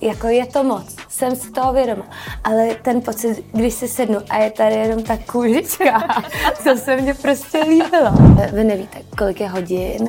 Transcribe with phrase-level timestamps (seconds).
[0.00, 2.06] Jako je to moc, jsem si toho vědoma,
[2.44, 6.22] ale ten pocit, když si sednu a je tady jenom ta kůžička,
[6.64, 8.10] to se mně prostě líbilo.
[8.52, 10.08] Vy nevíte, kolik je hodin,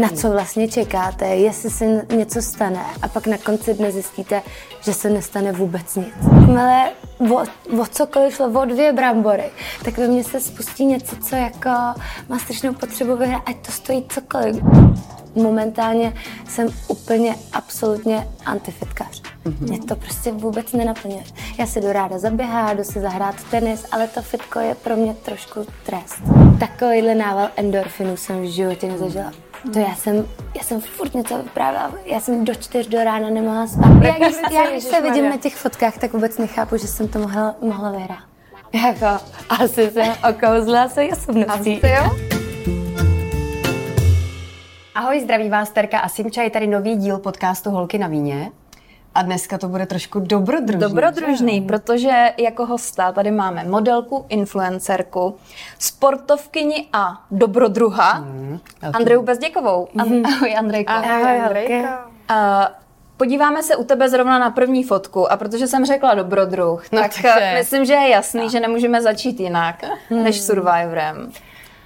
[0.00, 4.42] na co vlastně čekáte, jestli se něco stane a pak na konci dne zjistíte,
[4.80, 6.14] že se nestane vůbec nic.
[6.40, 6.90] Jakmile
[7.30, 7.42] o,
[7.82, 9.50] o cokoliv šlo, o dvě brambory,
[9.84, 11.70] tak ve mně se spustí něco, co jako
[12.28, 14.56] má strašnou potřebu vyhrát, ať to stojí cokoliv.
[15.34, 16.14] Momentálně
[16.48, 19.22] jsem úplně absolutně antifitkař.
[19.44, 19.68] Mm-hmm.
[19.68, 21.22] Mě to prostě vůbec nenaplňuje.
[21.58, 25.14] Já si jdu ráda zaběhat, jdu si zahrát tenis, ale to fitko je pro mě
[25.14, 26.22] trošku trest.
[26.60, 29.32] Takovýhle nával endorfinů jsem v životě nezažila.
[29.72, 33.66] To já jsem, já jsem furt něco vyprávěla, já jsem do čtyř do rána nemohla
[33.66, 34.02] spát.
[34.02, 37.18] Já, když, já, když se vidím na těch fotkách, tak vůbec nechápu, že jsem to
[37.18, 38.24] mohla, mohla vyhrát.
[38.72, 41.80] Jako, asi jsem okouzla se osobností.
[41.82, 42.30] Asi jo?
[44.94, 48.50] Ahoj, zdraví vás Terka a Simča, je tady nový díl podcastu Holky na víně.
[49.14, 50.80] A dneska to bude trošku dobrodružný.
[50.80, 55.36] Dobrodružný, protože jako hosta tady máme modelku, influencerku,
[55.78, 58.90] sportovkyni a dobrodruha mm, okay.
[58.94, 59.88] Andreju Bezděkovou.
[59.94, 60.26] Mm.
[60.26, 60.92] Ahoj Andrejko.
[60.92, 61.74] Ahoj, Andrejko.
[62.30, 62.36] Uh,
[63.16, 67.12] Podíváme se u tebe zrovna na první fotku a protože jsem řekla dobrodruh, no, tak
[67.22, 67.52] takže...
[67.54, 68.48] myslím, že je jasný, no.
[68.48, 70.22] že nemůžeme začít jinak mm.
[70.24, 71.32] než Survivorem.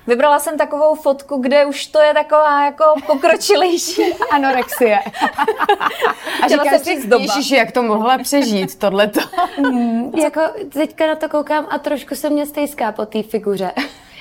[0.07, 4.03] Vybrala jsem takovou fotku, kde už to je taková jako pokročilejší
[4.33, 4.99] anorexie.
[6.43, 9.21] A říká si, ježiš, jak to mohla přežít, tohleto.
[9.59, 10.41] Mm, jako
[10.73, 13.73] teďka na to koukám a trošku se mě stejská po té figuře.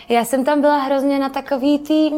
[0.09, 2.11] Já jsem tam byla hrozně na takový tý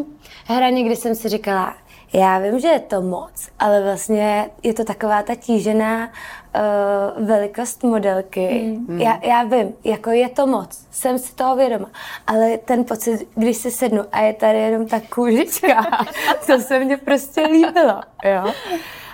[0.45, 1.75] hraně, kdy jsem si říkala,
[2.13, 7.83] já vím, že je to moc, ale vlastně je to taková ta tížená uh, velikost
[7.83, 8.77] modelky.
[8.87, 9.01] Mm.
[9.01, 11.89] Já, já vím, jako je to moc, jsem si toho vědoma,
[12.27, 16.05] ale ten pocit, když si sednu a je tady jenom ta kůžička,
[16.45, 18.53] to se mně prostě líbilo, jo.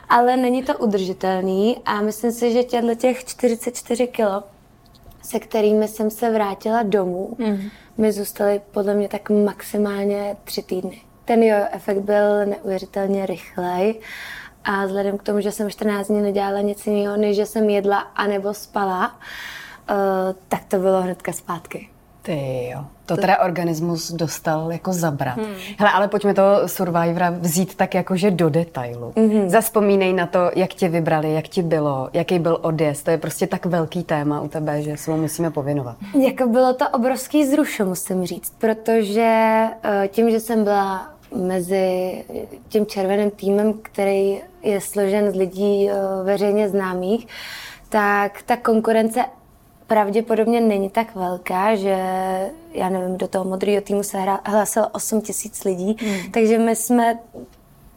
[0.10, 4.44] Ale není to udržitelný a myslím si, že těchto těch 44 kilo,
[5.24, 7.70] se kterými jsem se vrátila domů, mm.
[7.98, 14.00] mi zůstaly podle mě tak maximálně tři týdny ten jo efekt byl neuvěřitelně rychlej.
[14.64, 18.00] A vzhledem k tomu, že jsem 14 dní nedělala nic jiného, než že jsem jedla
[18.00, 19.16] anebo spala,
[19.90, 19.96] uh,
[20.48, 21.90] tak to bylo hnedka zpátky.
[22.22, 25.38] Ty jo, to, teda organismus dostal jako zabrat.
[25.38, 25.56] Hmm.
[25.78, 29.12] Hele, ale pojďme toho Survivora vzít tak jakože do detailu.
[29.12, 29.48] Mm-hmm.
[29.48, 33.06] Zaspomínej na to, jak tě vybrali, jak ti bylo, jaký byl odjezd.
[33.06, 35.96] To je prostě tak velký téma u tebe, že se mu musíme pověnovat.
[36.20, 42.26] Jako bylo to obrovský zrušo, musím říct, protože uh, tím, že jsem byla mezi
[42.70, 45.94] tím červeným týmem, který je složen z lidí eh,
[46.24, 47.28] veřejně známých,
[47.90, 49.26] tak ta konkurence
[49.88, 51.98] pravděpodobně není tak velká, že
[52.74, 56.32] já nevím, do toho modrého týmu se hlásilo 8 tisíc lidí, hmm.
[56.32, 57.20] takže my jsme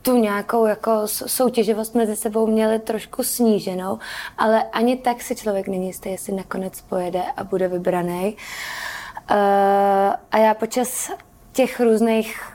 [0.02, 3.98] tu nějakou jako soutěživost mezi sebou měli trošku sníženou,
[4.38, 8.36] ale ani tak si člověk není jistý, jestli nakonec pojede a bude vybraný.
[9.30, 9.36] Uh,
[10.32, 11.10] a já počas
[11.52, 12.53] těch různých Mm,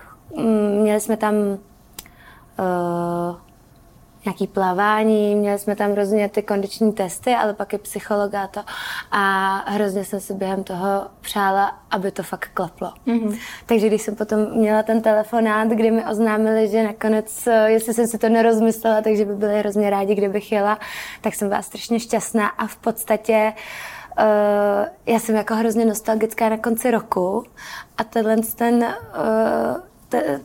[0.81, 3.35] měli jsme tam uh,
[4.25, 8.61] nějaký plavání, měli jsme tam hrozně ty kondiční testy, ale pak je psycholog a to.
[9.11, 12.93] A hrozně jsem si během toho přála, aby to fakt klaplo.
[13.07, 13.39] Mm-hmm.
[13.65, 18.07] Takže když jsem potom měla ten telefonát, kdy mi oznámili, že nakonec, eh, jestli jsem
[18.07, 20.79] si to nerozmyslela, takže by byli hrozně rádi, kdybych jela,
[21.21, 23.53] tak jsem byla strašně šťastná a v podstatě
[24.19, 27.43] uh, já jsem jako hrozně nostalgická na konci roku
[27.97, 29.88] a tenhle ten uh,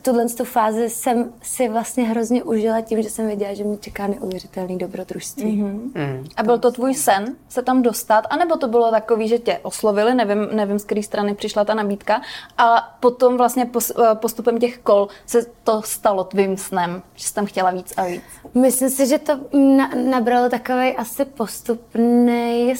[0.01, 4.07] tuhle tu fázi jsem si vlastně hrozně užila tím, že jsem věděla, že mě čeká
[4.07, 5.63] neuvěřitelný dobrodružství.
[5.63, 5.91] Mm-hmm.
[5.95, 6.27] Mm.
[6.37, 10.13] A byl to tvůj sen se tam dostat, anebo to bylo takový, že tě oslovili,
[10.13, 12.21] nevím, nevím z které strany přišla ta nabídka,
[12.57, 17.45] a potom vlastně eh, postupem těch kol se to stalo tvým snem, že jsi tam
[17.45, 18.23] chtěla víc a víc?
[18.53, 22.73] Myslím si, že to na, nabralo takový asi postupný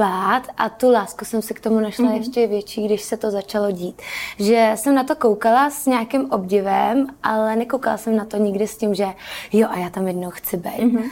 [0.00, 2.16] spát a tu lásku jsem si k tomu našla mm-hmm.
[2.16, 4.02] ještě větší, když se to začalo dít.
[4.38, 8.76] Že jsem na to koukala s nějakým obdivem, ale nekoukala jsem na to nikdy s
[8.76, 9.06] tím, že
[9.52, 10.80] jo a já tam jednou chci být.
[10.80, 11.10] Mm-hmm.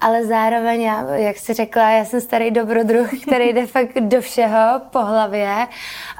[0.00, 4.80] Ale zároveň, já, jak jsi řekla, já jsem starý dobrodruh, který jde fakt do všeho
[4.90, 5.66] po hlavě.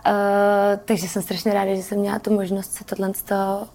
[0.06, 0.12] Uh,
[0.84, 3.12] takže jsem strašně ráda, že jsem měla tu možnost se tohle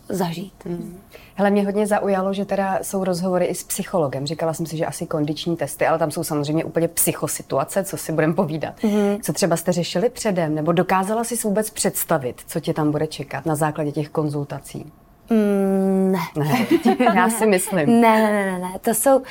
[0.10, 0.66] zažít.
[0.66, 1.00] Mm.
[1.36, 4.28] Hele, mě hodně zaujalo, že teda jsou rozhovory i s psychologem.
[4.28, 8.12] Říkala jsem si, že asi kondiční testy, ale tam jsou samozřejmě úplně psychosituace, co si
[8.12, 8.74] budeme povídat.
[8.80, 9.20] Mm-hmm.
[9.22, 13.46] Co třeba jste řešili předem, nebo dokázala si vůbec představit, co tě tam bude čekat
[13.46, 14.92] na základě těch konzultací?
[15.32, 16.20] Mm, ne.
[16.38, 16.68] ne.
[17.16, 18.02] Já si myslím.
[18.02, 18.80] Ne, ne, ne, ne.
[18.82, 19.26] To jsou, uh,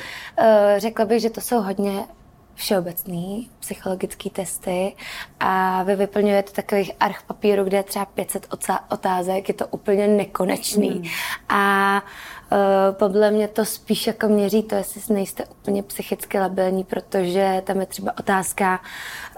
[0.77, 1.91] řekla bych, že to jsou hodně
[2.55, 4.95] všeobecný psychologické testy
[5.39, 8.47] a vy vyplňujete takových arch papíru, kde je třeba 500
[8.89, 10.89] otázek, je to úplně nekonečný.
[10.89, 11.03] Mm.
[11.49, 12.03] A
[12.91, 17.85] podle mě to spíš jako měří to, jestli nejste úplně psychicky labilní, protože tam je
[17.85, 18.79] třeba otázka,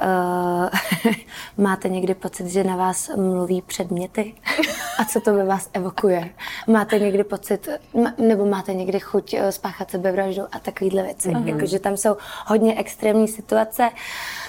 [0.01, 1.13] uh,
[1.57, 4.33] máte někdy pocit, že na vás mluví předměty?
[5.00, 6.30] A co to ve vás evokuje?
[6.68, 7.69] Máte někdy pocit,
[8.18, 11.30] nebo máte někdy chuť uh, spáchat sebevraždu a takovýhle věci?
[11.30, 11.48] Uh-huh.
[11.48, 13.89] Jakože tam jsou hodně extrémní situace.
[13.94, 14.43] Eh,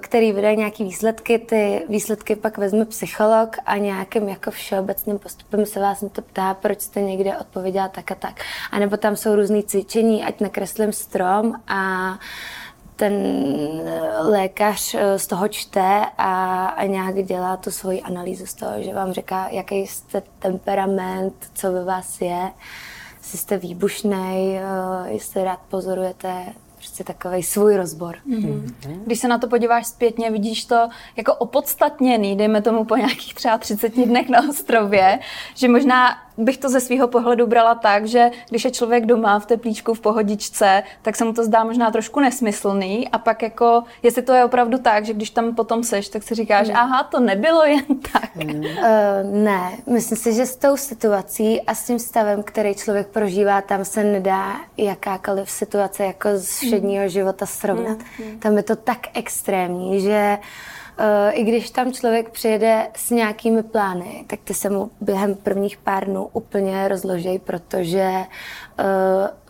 [0.00, 5.80] který vydají nějaký výsledky, ty výsledky pak vezme psycholog a nějakým jako všeobecným postupem se
[5.80, 8.40] vás na to ptá, proč jste někde odpověděla tak a tak.
[8.70, 12.14] A nebo tam jsou různé cvičení, ať nakreslím strom a
[12.96, 13.12] ten
[14.20, 18.94] lékař eh, z toho čte a, a nějak dělá tu svoji analýzu z toho, že
[18.94, 22.50] vám říká, jaký jste temperament, co ve vás je,
[23.18, 26.44] jestli jste výbušný, eh, jestli rád pozorujete
[26.84, 28.16] prostě takový svůj rozbor.
[28.28, 28.72] Mm-hmm.
[29.06, 33.58] Když se na to podíváš zpětně, vidíš to jako opodstatněný, dejme tomu po nějakých třeba
[33.58, 35.18] 30 dnech na ostrově,
[35.54, 39.46] že možná bych to ze svého pohledu brala tak, že když je člověk doma v
[39.46, 44.22] teplíčku, v pohodičce, tak se mu to zdá možná trošku nesmyslný a pak jako, jestli
[44.22, 46.76] to je opravdu tak, že když tam potom seš, tak si říkáš, mm.
[46.76, 48.36] aha, to nebylo jen tak.
[48.36, 48.60] Mm.
[48.60, 48.64] Uh,
[49.32, 53.84] ne, myslím si, že s tou situací a s tím stavem, který člověk prožívá, tam
[53.84, 57.08] se nedá jakákoliv situace jako z všedního mm.
[57.08, 57.98] života srovnat.
[57.98, 58.38] Mm.
[58.38, 60.44] Tam je to tak extrémní, že uh,
[61.30, 66.04] i když tam člověk přijede s nějakými plány, tak ty se mu během prvních pár
[66.04, 68.10] dnů úplně rozloží, protože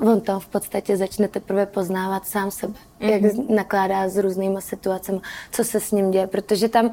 [0.00, 3.08] uh, on tam v podstatě začne teprve poznávat sám sebe, mm-hmm.
[3.08, 5.20] jak nakládá s různýma situacemi,
[5.52, 6.90] co se s ním děje, protože tam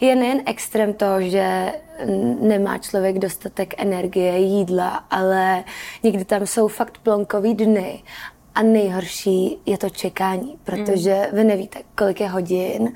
[0.00, 1.72] je nejen extrém toho, že
[2.40, 5.64] nemá člověk dostatek energie, jídla, ale
[6.02, 8.02] někdy tam jsou fakt plonkový dny
[8.54, 12.92] a nejhorší je to čekání, protože vy nevíte, kolik je hodin,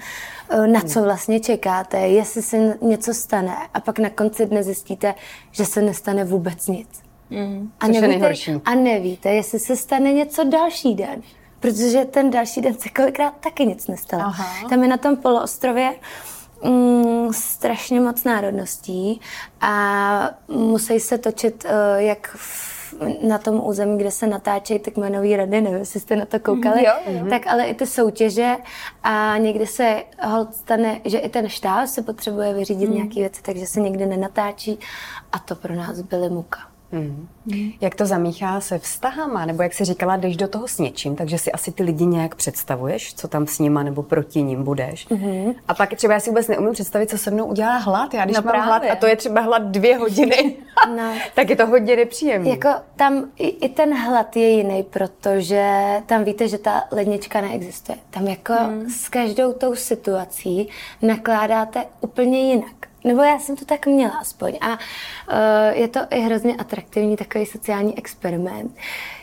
[0.50, 5.14] eh, na co vlastně čekáte, jestli se něco stane a pak na konci dne zjistíte,
[5.50, 6.88] že se nestane vůbec nic.
[7.30, 8.34] Mm, a, nevíte,
[8.64, 11.22] a nevíte, jestli se stane něco další den.
[11.60, 14.22] Protože ten další den se kolikrát taky nic nestalo.
[14.22, 14.68] Aha.
[14.68, 15.94] Tam je na tom poloostrově
[16.64, 19.20] mm, strašně moc národností
[19.60, 22.77] a musí se točit uh, jak v
[23.22, 26.84] na tom území, kde se natáčejí ty kmenové rady, nevím, jestli jste na to koukali,
[26.84, 26.92] jo.
[27.08, 27.30] Mhm.
[27.30, 28.56] tak ale i ty soutěže
[29.02, 32.94] a někdy se hold stane, že i ten štáb se potřebuje vyřídit mm.
[32.94, 34.78] nějaké věci, takže se někdy nenatáčí
[35.32, 36.67] a to pro nás byly muka.
[36.92, 37.28] Mm.
[37.80, 39.46] Jak to zamíchá se vztahama?
[39.46, 42.34] Nebo jak jsi říkala, jdeš do toho s něčím, takže si asi ty lidi nějak
[42.34, 45.08] představuješ, co tam s nima nebo proti ním budeš.
[45.08, 45.54] Mm-hmm.
[45.68, 48.14] A pak třeba já si vůbec neumím představit, co se mnou udělá hlad.
[48.14, 48.66] Já když no mám právě.
[48.66, 50.56] hlad a to je třeba hlad dvě hodiny,
[50.96, 51.12] no.
[51.34, 52.50] tak je to hodně nepříjemné.
[52.50, 55.72] Jako tam i, i ten hlad je jiný, protože
[56.06, 57.98] tam víte, že ta lednička neexistuje.
[58.10, 58.90] Tam jako mm.
[58.90, 60.68] s každou tou situací
[61.02, 62.87] nakládáte úplně jinak.
[63.08, 64.58] Nebo já jsem to tak měla aspoň.
[64.60, 68.76] A uh, je to i hrozně atraktivní takový sociální experiment,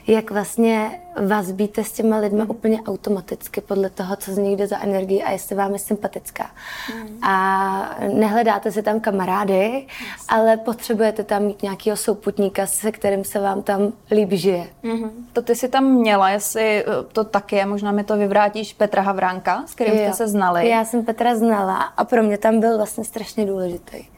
[0.08, 2.50] jak vlastně vazbíte s těma lidma mm.
[2.50, 6.50] úplně automaticky podle toho, co z nich jde za energii a jestli vám je sympatická.
[6.96, 7.24] Mm.
[7.24, 10.26] A nehledáte si tam kamarády, yes.
[10.28, 14.68] ale potřebujete tam mít nějakého souputníka, se kterým se vám tam líp žije.
[14.84, 15.10] Mm-hmm.
[15.34, 19.02] To ty si tam měla, jestli eh, to tak je, možná mi to vyvrátíš Petra
[19.02, 20.00] Havránka, s kterým jo.
[20.00, 20.70] jste se znali.
[20.70, 24.15] Já jsem Petra znala a pro mě tam byl vlastně strašně důležitý.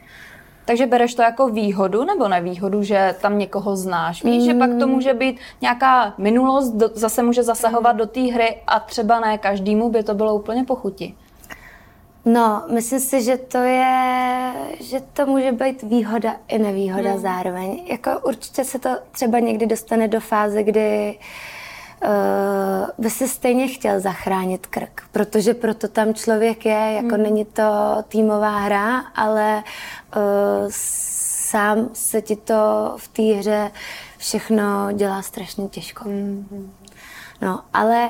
[0.67, 4.23] Takže bereš to jako výhodu nebo nevýhodu, že tam někoho znáš?
[4.23, 4.45] Víš, mm.
[4.45, 4.93] že pak to mm.
[4.93, 9.89] může být nějaká minulost, do, zase může zasahovat do té hry a třeba ne každému
[9.89, 11.15] by to bylo úplně pochuti.
[12.25, 17.19] No, myslím si, že to je, že to může být výhoda i nevýhoda hmm.
[17.19, 17.85] zároveň.
[17.91, 21.25] Jako určitě se to třeba někdy dostane do fáze, kdy uh,
[22.97, 27.23] by se stejně chtěl zachránit krk, protože proto tam člověk je, jako hmm.
[27.23, 27.63] není to
[28.07, 29.63] týmová hra, ale
[30.15, 30.21] uh,
[30.69, 33.71] sám se ti to v té hře
[34.17, 36.03] všechno dělá strašně těžko.
[36.03, 36.71] Hmm.
[37.41, 38.09] No, ale,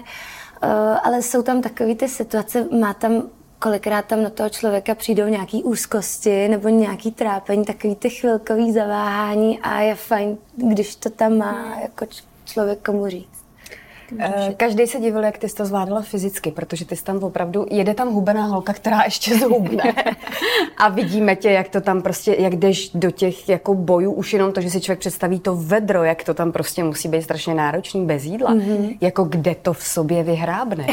[0.63, 3.23] uh, ale jsou tam takové ty situace, má tam
[3.59, 9.59] kolikrát tam na toho člověka přijdou nějaký úzkosti nebo nějaký trápení, takový ty chvilkový zaváhání
[9.59, 11.81] a je fajn, když to tam má hmm.
[11.81, 12.05] jako
[12.45, 13.36] člověk komu říct.
[14.19, 17.65] Eh, každý se divil, jak ty jsi to zvládala fyzicky, protože ty jsi tam opravdu,
[17.69, 19.93] jede tam hubená holka, která ještě zhubne.
[20.77, 24.51] a vidíme tě, jak to tam prostě, jak jdeš do těch jako bojů, už jenom
[24.51, 28.05] to, že si člověk představí to vedro, jak to tam prostě musí být strašně náročný
[28.05, 28.53] bez jídla.
[28.53, 28.97] Mm-hmm.
[29.01, 30.87] Jako kde to v sobě vyhrábne.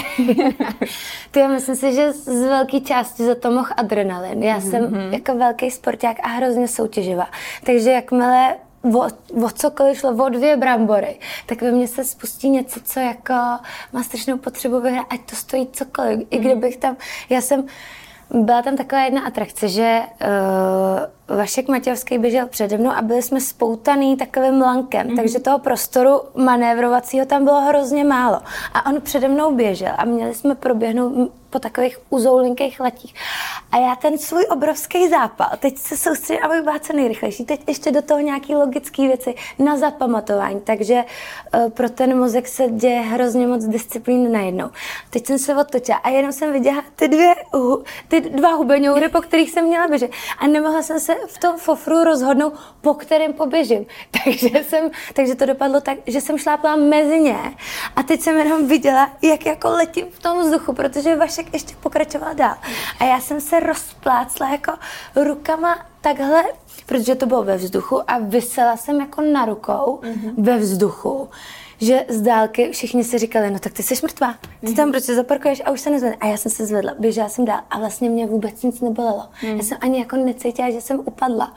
[1.31, 4.43] ty já myslím si, že z velké části za to mohl adrenalin.
[4.43, 4.71] Já mm-hmm.
[4.71, 7.29] jsem jako velký sporták a hrozně soutěživá.
[7.65, 9.07] Takže jakmile o,
[9.45, 13.35] o cokoliv šlo, o dvě brambory, tak ve mně se spustí něco, co jako
[13.93, 16.19] má strašnou potřebu vyhrát, ať to stojí cokoliv.
[16.19, 16.25] Mm.
[16.31, 16.97] I kdybych tam,
[17.31, 17.65] já jsem,
[18.31, 20.99] byla tam taková jedna atrakce, že uh,
[21.29, 25.17] Vašek Matějovský běžel přede mnou a byli jsme spoutaný takovým lankem, mm-hmm.
[25.17, 28.41] takže toho prostoru manévrovacího tam bylo hrozně málo.
[28.75, 33.15] A on přede mnou běžel a měli jsme proběhnout po takových uzoulinkých letích.
[33.73, 37.91] A já ten svůj obrovský zápal, teď se soustředím, aby byla co nejrychlejší, teď ještě
[37.91, 43.47] do toho nějaký logické věci na zapamatování, takže uh, pro ten mozek se děje hrozně
[43.47, 44.71] moc disciplín najednou.
[45.11, 49.21] Teď jsem se otočila a jenom jsem viděla ty, dvě, uh, ty dva hubeňoury, po
[49.21, 50.11] kterých jsem měla běžet.
[50.39, 53.87] A nemohla jsem se v tom fofru rozhodnout, po kterém poběžím.
[54.25, 57.39] Takže, jsem, takže to dopadlo tak, že jsem šlápla mezi ně
[57.97, 62.35] a teď jsem jenom viděla, jak jako letím v tom vzduchu, protože Vašek ještě pokračoval
[62.35, 62.55] dál.
[63.01, 64.73] A já jsem se rozplácla jako
[65.17, 66.45] rukama takhle,
[66.87, 70.35] protože to bylo ve vzduchu a vysela jsem jako na rukou mm-hmm.
[70.39, 71.29] ve vzduchu
[71.85, 74.35] že z dálky všichni si říkali, no tak ty jsi mrtvá,
[74.67, 76.17] ty tam prostě zaparkuješ a už se nezvedne.
[76.21, 79.29] A já jsem se zvedla, běžela jsem dál a vlastně mě vůbec nic nebolelo.
[79.43, 79.57] Mm.
[79.57, 81.55] Já jsem ani jako necítila, že jsem upadla.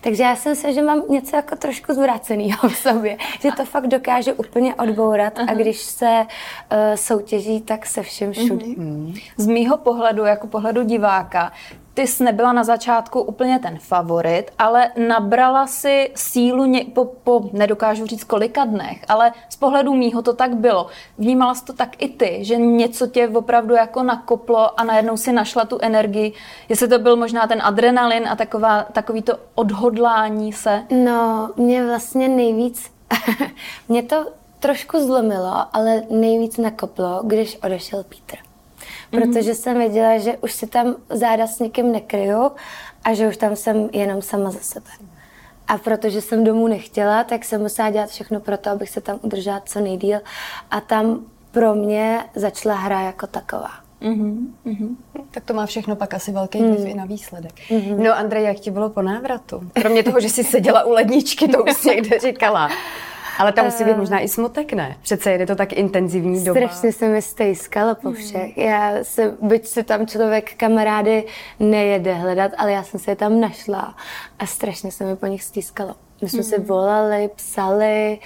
[0.00, 3.86] Takže já jsem se, že mám něco jako trošku zvráceného v sobě, že to fakt
[3.86, 5.48] dokáže úplně odbourat Aha.
[5.50, 8.66] a když se uh, soutěží, tak se všem všude.
[8.66, 9.14] Mm.
[9.36, 11.52] Z mýho pohledu, jako pohledu diváka,
[11.94, 17.50] ty jsi nebyla na začátku úplně ten favorit, ale nabrala si sílu ně, po, po,
[17.52, 20.86] nedokážu říct kolika dnech, ale z pohledu mýho to tak bylo.
[21.18, 25.32] Vnímala jsi to tak i ty, že něco tě opravdu jako nakoplo a najednou si
[25.32, 26.32] našla tu energii.
[26.68, 30.82] Jestli to byl možná ten adrenalin a taková, takový to odhodlání se?
[31.04, 32.90] No, mě vlastně nejvíc,
[33.88, 34.26] mě to
[34.60, 38.36] trošku zlomilo, ale nejvíc nakoplo, když odešel Pítr.
[39.12, 39.22] Mhm.
[39.22, 42.50] protože jsem věděla, že už si tam záda s někým nekryju
[43.04, 44.90] a že už tam jsem jenom sama za sebe.
[45.70, 49.18] A protože jsem domů nechtěla, tak jsem musela dělat všechno pro to, abych se tam
[49.22, 50.18] udržela co nejdíl.
[50.70, 53.70] A tam pro mě začala hra jako taková.
[54.02, 54.96] Mm-hmm, mm-hmm.
[55.30, 56.86] Tak to má všechno pak asi velký vliv mm.
[56.86, 57.52] i na výsledek.
[57.70, 57.98] Mm-hmm.
[57.98, 59.70] No Andrej, jak ti bylo po návratu?
[59.72, 62.68] Kromě toho, že jsi seděla u ledničky, to už někde říkala.
[63.40, 64.96] Ale tam musí být možná i smutek, ne?
[65.02, 66.60] Přece je to tak intenzivní doba.
[66.60, 68.56] Strašně se mi stejskalo po všech.
[68.56, 68.66] Hmm.
[68.66, 71.24] Já se, byť se tam člověk kamarády
[71.60, 73.94] nejede hledat, ale já jsem se je tam našla
[74.38, 75.94] a strašně se mi po nich stýskalo.
[76.22, 76.50] My jsme hmm.
[76.50, 78.18] si volali, psali.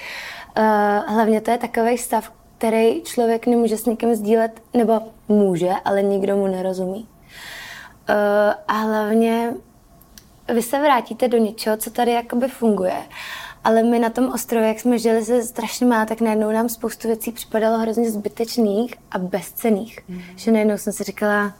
[0.58, 6.02] Uh, hlavně to je takový stav, který člověk nemůže s někým sdílet, nebo může, ale
[6.02, 7.08] nikdo mu nerozumí.
[8.08, 9.54] Uh, a hlavně
[10.54, 12.96] vy se vrátíte do něčeho, co tady jakoby funguje.
[13.64, 17.08] Ale my na tom ostrově, jak jsme žili se strašně má, tak najednou nám spoustu
[17.08, 19.98] věcí připadalo hrozně zbytečných a bezcených.
[20.08, 20.20] Mm.
[20.36, 21.54] Že najednou jsem si říkala,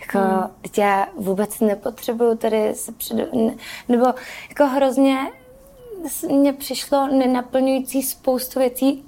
[0.00, 0.50] jako, mm.
[0.62, 3.16] teď já vůbec nepotřebuju tady se před...
[3.88, 4.06] Nebo
[4.48, 5.18] jako hrozně
[6.28, 9.04] mně přišlo nenaplňující spoustu věcí,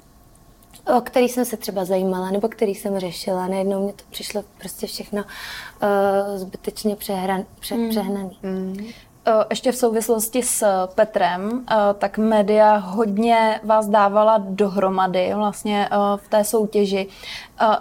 [0.97, 3.47] o který jsem se třeba zajímala, nebo který jsem řešila.
[3.47, 7.91] Najednou mě to přišlo prostě všechno uh, zbytečně přehran, pře, mm.
[7.91, 8.39] přehnaný.
[8.43, 8.77] Mm.
[9.27, 15.97] Eh, ještě v souvislosti s Petrem, eh, tak média hodně vás dávala dohromady vlastně eh,
[16.17, 17.07] v té soutěži.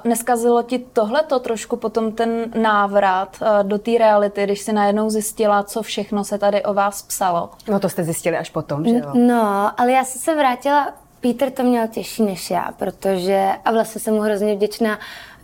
[0.03, 5.81] Neskazilo ti tohleto trošku potom ten návrat do té reality, když si najednou zjistila, co
[5.81, 7.49] všechno se tady o vás psalo?
[7.67, 9.11] No to jste zjistili až potom, že jo?
[9.13, 14.01] No, ale já jsem se vrátila, Peter to měl těžší než já, protože, a vlastně
[14.01, 14.99] jsem mu hrozně vděčná,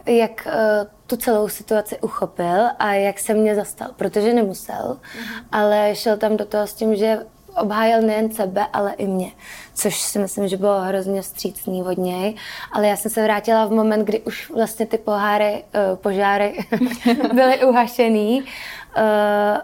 [0.08, 5.26] jak uh, tu celou situaci uchopil a jak se mě zastal, protože nemusel, mm.
[5.52, 7.20] ale šel tam do toho s tím, že
[7.58, 9.32] obhájil nejen sebe, ale i mě,
[9.74, 12.36] což si myslím, že bylo hrozně střícný od něj.
[12.72, 16.66] Ale já jsem se vrátila v moment, kdy už vlastně ty poháry, uh, požáry
[17.34, 18.48] byly uhašený uh,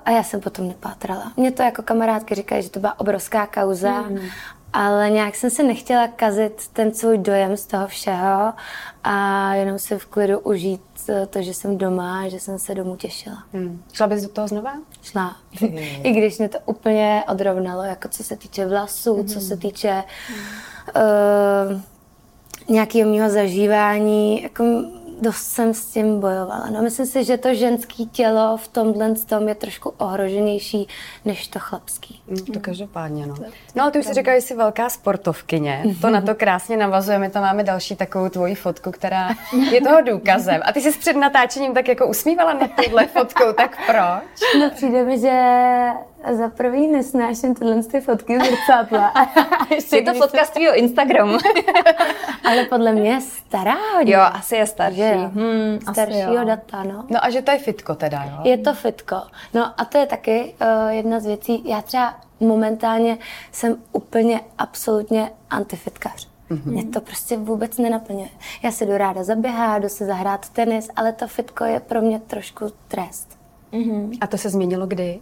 [0.06, 1.32] a já jsem potom nepátrala.
[1.38, 4.20] Mě to jako kamarádky říkají, že to byla obrovská kauza mm
[4.74, 8.54] ale nějak jsem se nechtěla kazit ten svůj dojem z toho všeho
[9.04, 10.82] a jenom si v klidu užít
[11.30, 13.44] to, že jsem doma, že jsem se domů těšila.
[13.54, 13.84] Hmm.
[13.94, 14.74] Šla bys do toho znova?
[15.02, 15.36] Šla.
[16.04, 19.28] I když mě to úplně odrovnalo, jako co se týče vlasů, hmm.
[19.28, 20.04] co se týče
[20.96, 21.82] uh,
[22.70, 24.64] nějakého mého zažívání, jako
[25.22, 26.70] dost jsem s tím bojovala.
[26.70, 30.88] No, myslím si, že to ženské tělo v tomhle tom je trošku ohroženější
[31.26, 32.22] než to chlapský.
[32.28, 33.36] Mm, to každopádně, no.
[33.76, 35.84] No ale ty už si říkala, že jsi velká sportovkyně.
[36.02, 37.20] To na to krásně navazuje.
[37.20, 39.30] My tam máme další takovou tvoji fotku, která
[39.72, 40.62] je toho důkazem.
[40.66, 44.60] A ty jsi před natáčením tak jako usmívala na tuhle fotku, tak proč?
[44.60, 45.42] No přijde mi, že
[46.32, 49.14] za prvý nesnáším tyhle ty fotky zrcadla.
[49.94, 51.38] je to fotka z tvýho Instagramu.
[52.44, 54.14] Ale podle mě je stará hodně.
[54.14, 54.98] Jo, asi je starší.
[54.98, 57.06] Že Hmm, Staršího data, no.
[57.10, 58.38] No a že to je fitko teda, jo?
[58.44, 59.16] Je to fitko.
[59.54, 61.70] No a to je taky uh, jedna z věcí.
[61.70, 63.18] Já třeba momentálně
[63.52, 66.28] jsem úplně absolutně antifitkař.
[66.52, 66.72] Mm-hmm.
[66.72, 68.30] Mě to prostě vůbec nenaplňuje.
[68.64, 72.20] Já si jdu ráda zaběhat, jdu se zahrát tenis, ale to fitko je pro mě
[72.20, 73.38] trošku trest.
[73.74, 74.18] Mm-hmm.
[74.22, 75.20] A to se změnilo kdy?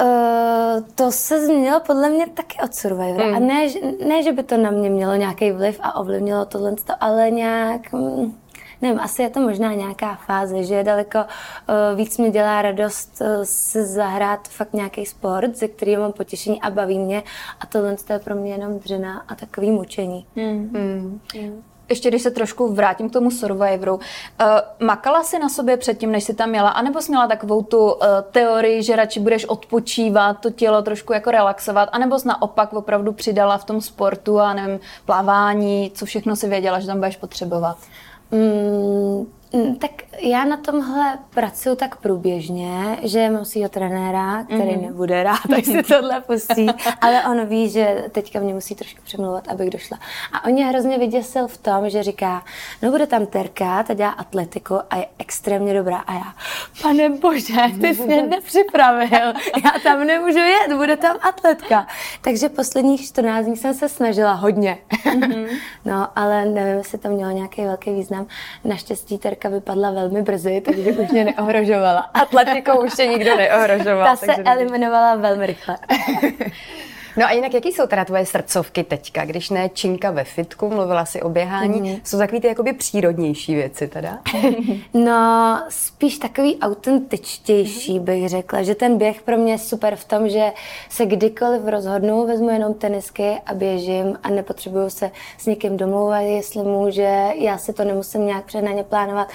[0.00, 3.26] Uh, to se změnilo podle mě taky od Survivora.
[3.26, 3.34] Mm.
[3.34, 3.66] A ne,
[4.06, 7.92] ne, že by to na mě mělo nějaký vliv a ovlivnilo tohle, ale nějak...
[7.92, 8.38] Mm,
[8.82, 13.26] nevím, asi je to možná nějaká fáze, že daleko uh, víc mě dělá radost uh,
[13.42, 17.22] se zahrát fakt nějaký sport, ze kterého mám potěšení a baví mě
[17.60, 20.26] a tohle je pro mě jenom dřena a takový mučení.
[20.36, 20.70] Mm.
[20.72, 21.20] Mm.
[21.34, 24.00] Mm ještě když se trošku vrátím k tomu Survivoru, uh,
[24.86, 27.92] makala si na sobě předtím, než si tam měla, anebo jsi měla takovou tu uh,
[28.30, 33.58] teorii, že radši budeš odpočívat, to tělo trošku jako relaxovat, anebo jsi naopak opravdu přidala
[33.58, 37.76] v tom sportu a nevím, plavání, co všechno si věděla, že tam budeš potřebovat?
[38.30, 39.26] Mm,
[39.78, 44.86] tak já na tomhle pracuji tak průběžně, že mám svého trenéra, který mm-hmm.
[44.86, 46.66] nebude rád, tak si tohle pustí,
[47.00, 49.98] ale on ví, že teďka mě musí trošku přemlouvat, abych došla.
[50.32, 52.44] A on mě hrozně vyděsil v tom, že říká,
[52.82, 55.96] no bude tam Terka, ta dělá atletiku a je extrémně dobrá.
[55.96, 56.34] A já,
[56.82, 59.32] pane bože, ty jsi mě nepřipravil,
[59.64, 61.86] já tam nemůžu jet, bude tam atletka.
[62.20, 64.78] Takže posledních 14 dní jsem se snažila hodně.
[64.90, 65.58] Mm-hmm.
[65.84, 68.26] no, ale nevím, jestli to mělo nějaký velký význam.
[68.64, 72.00] Naštěstí Terka Terka vypadla velmi brzy, takže už mě neohrožovala.
[72.00, 74.04] Atletikou už tě nikdo neohrožoval.
[74.04, 75.78] Ta se eliminovala velmi rychle.
[77.16, 81.04] No a jinak, jaký jsou teda tvoje srdcovky teďka, když ne činka ve fitku, mluvila
[81.04, 82.00] si o běhání, mm.
[82.04, 84.18] jsou takový ty jakoby přírodnější věci teda?
[84.94, 90.28] no, spíš takový autentičtější bych řekla, že ten běh pro mě je super v tom,
[90.28, 90.52] že
[90.88, 96.62] se kdykoliv rozhodnu, vezmu jenom tenisky a běžím a nepotřebuju se s někým domlouvat, jestli
[96.62, 99.28] může, já si to nemusím nějak přehnaně plánovat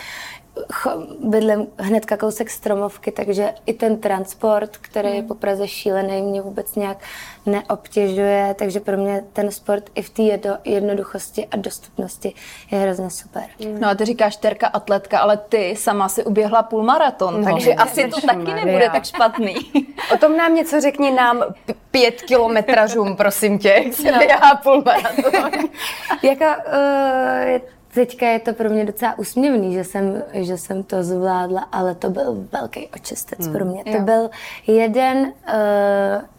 [1.20, 6.76] bydlím hnedka kousek stromovky, takže i ten transport, který je po Praze šílený, mě vůbec
[6.76, 6.98] nějak
[7.46, 10.24] neobtěžuje, takže pro mě ten sport i v té
[10.66, 12.34] jednoduchosti a dostupnosti
[12.72, 13.44] je hrozně super.
[13.66, 13.80] Mm.
[13.80, 18.08] No a ty říkáš terka atletka, ale ty sama si uběhla půlmaraton, no, takže asi
[18.08, 18.66] to taky Maria.
[18.66, 19.56] nebude tak špatný.
[20.14, 21.44] o tom nám něco řekni nám
[21.92, 24.20] pět kilometražům, prosím tě, jak se no.
[24.64, 25.52] půlmaraton.
[26.24, 31.62] jako, uh, Teďka je to pro mě docela úsměvný, že jsem, že jsem to zvládla,
[31.72, 33.54] ale to byl velký očistec hmm.
[33.54, 33.84] pro mě.
[33.86, 33.98] Jo.
[33.98, 34.30] To byl
[34.68, 35.34] jeden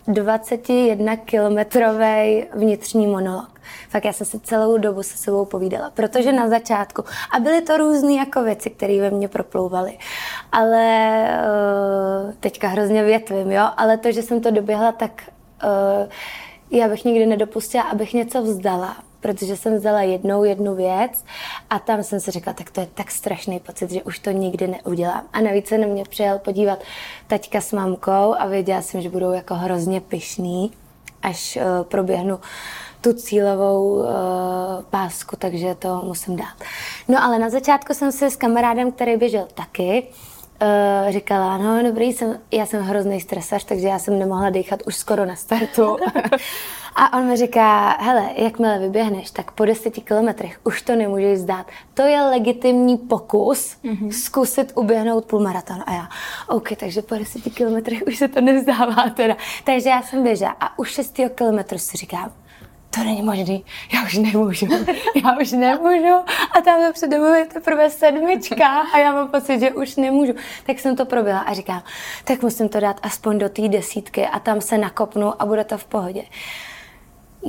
[0.07, 3.61] uh, 21 kilometrový vnitřní monolog.
[3.89, 7.05] Fakt já jsem si celou dobu se sebou povídala, protože na začátku,
[7.37, 9.99] a byly to různé jako věci, které ve mně proplouvaly,
[10.53, 11.25] ale
[12.27, 15.23] uh, teďka hrozně větvím, jo, ale to, že jsem to doběhla, tak
[15.65, 16.09] uh,
[16.79, 21.25] já bych nikdy nedopustila, abych něco vzdala protože jsem vzala jednou jednu věc
[21.71, 24.67] a tam jsem si řekla, tak to je tak strašný pocit, že už to nikdy
[24.67, 25.23] neudělám.
[25.33, 26.79] A navíc se na mě přijel podívat
[27.27, 30.73] taťka s mamkou a věděla jsem, že budou jako hrozně pyšný,
[31.23, 32.41] až uh, proběhnu
[33.01, 34.07] tu cílovou uh,
[34.91, 36.55] pásku, takže to musím dát.
[37.09, 40.07] No ale na začátku jsem si s kamarádem, který běžel taky,
[40.63, 44.97] uh, říkala, no dobrý, jsem, já jsem hrozný stresař, takže já jsem nemohla dýchat už
[44.97, 45.97] skoro na startu.
[46.95, 51.67] A on mi říká, hele, jakmile vyběhneš, tak po deseti kilometrech už to nemůžeš zdát.
[51.95, 54.11] To je legitimní pokus mm-hmm.
[54.11, 55.83] zkusit uběhnout půlmaraton.
[55.87, 56.09] A já,
[56.49, 59.37] OK, takže po deseti kilometrech už se to nevzdává teda.
[59.65, 62.33] Takže já jsem běžela a už šestého kilometru si říkám,
[62.95, 64.67] to není možný, já už nemůžu,
[65.25, 66.15] já už nemůžu
[66.59, 70.33] a tam přede mnou je teprve sedmička a já mám pocit, že už nemůžu.
[70.67, 71.83] Tak jsem to probila a říkám,
[72.25, 75.79] tak musím to dát aspoň do té desítky a tam se nakopnu a bude to
[75.79, 76.25] v pohodě.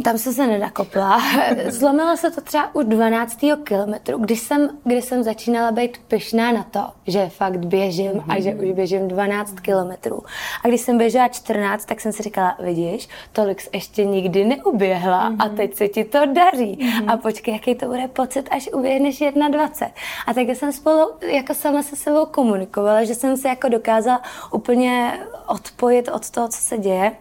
[0.03, 1.21] Tam jsem se nenakopla.
[1.67, 3.39] Zlomilo se to třeba u 12.
[3.63, 8.37] kilometru, když jsem, kdy jsem začínala být pyšná na to, že fakt běžím mm-hmm.
[8.37, 10.23] a že už běžím 12 kilometrů.
[10.63, 15.29] A když jsem běžela 14, tak jsem si říkala, vidíš, tolik jsi ještě nikdy neuběhla
[15.29, 15.35] mm-hmm.
[15.39, 15.55] a mhm.
[15.55, 16.77] teď se ti to daří.
[16.81, 17.11] Mm-hmm.
[17.11, 19.87] A počkej, jaký to bude pocit, až uběhneš 21.
[20.27, 25.19] A tak jsem spolu jako sama se sebou komunikovala, že jsem se jako dokázala úplně
[25.47, 27.11] odpojit od toho, co se děje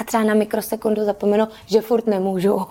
[0.00, 2.56] a třeba na mikrosekundu zapomenu, že furt nemůžu.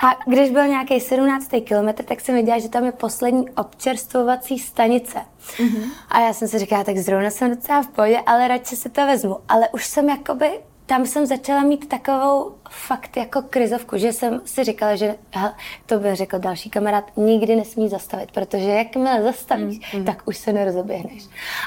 [0.00, 1.48] a když byl nějaký 17.
[1.64, 5.18] kilometr, tak jsem viděla, že tam je poslední občerstvovací stanice.
[5.56, 5.90] Mm-hmm.
[6.08, 9.06] A já jsem si říkala, tak zrovna jsem docela v pohodě, ale radši si to
[9.06, 9.38] vezmu.
[9.48, 10.50] Ale už jsem jakoby
[10.88, 15.54] tam jsem začala mít takovou fakt jako krizovku, že jsem si říkala, že hele,
[15.86, 20.06] to by řekl další kamarád, nikdy nesmí zastavit, protože jakmile zastavíš, mm, mm.
[20.06, 21.22] tak už se nerozoběhneš.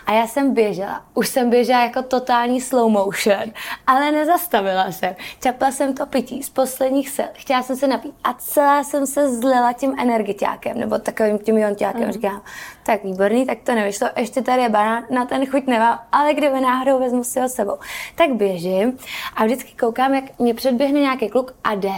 [0.05, 3.51] A já jsem běžela, už jsem běžela jako totální slow motion,
[3.87, 5.15] ale nezastavila jsem.
[5.43, 9.35] Čapla jsem to pití z posledních sil, chtěla jsem se napít a celá jsem se
[9.35, 12.05] zlila tím energiťákem, nebo takovým tím jonťákem.
[12.05, 12.11] Mm.
[12.11, 12.41] Říkám,
[12.83, 16.61] tak výborný, tak to nevyšlo, ještě tady je banán, na ten chuť nemám, ale kdyby
[16.61, 17.77] náhodou vezmu si ho sebou.
[18.15, 18.97] Tak běžím
[19.35, 21.93] a vždycky koukám, jak mě předběhne nějaký kluk a jde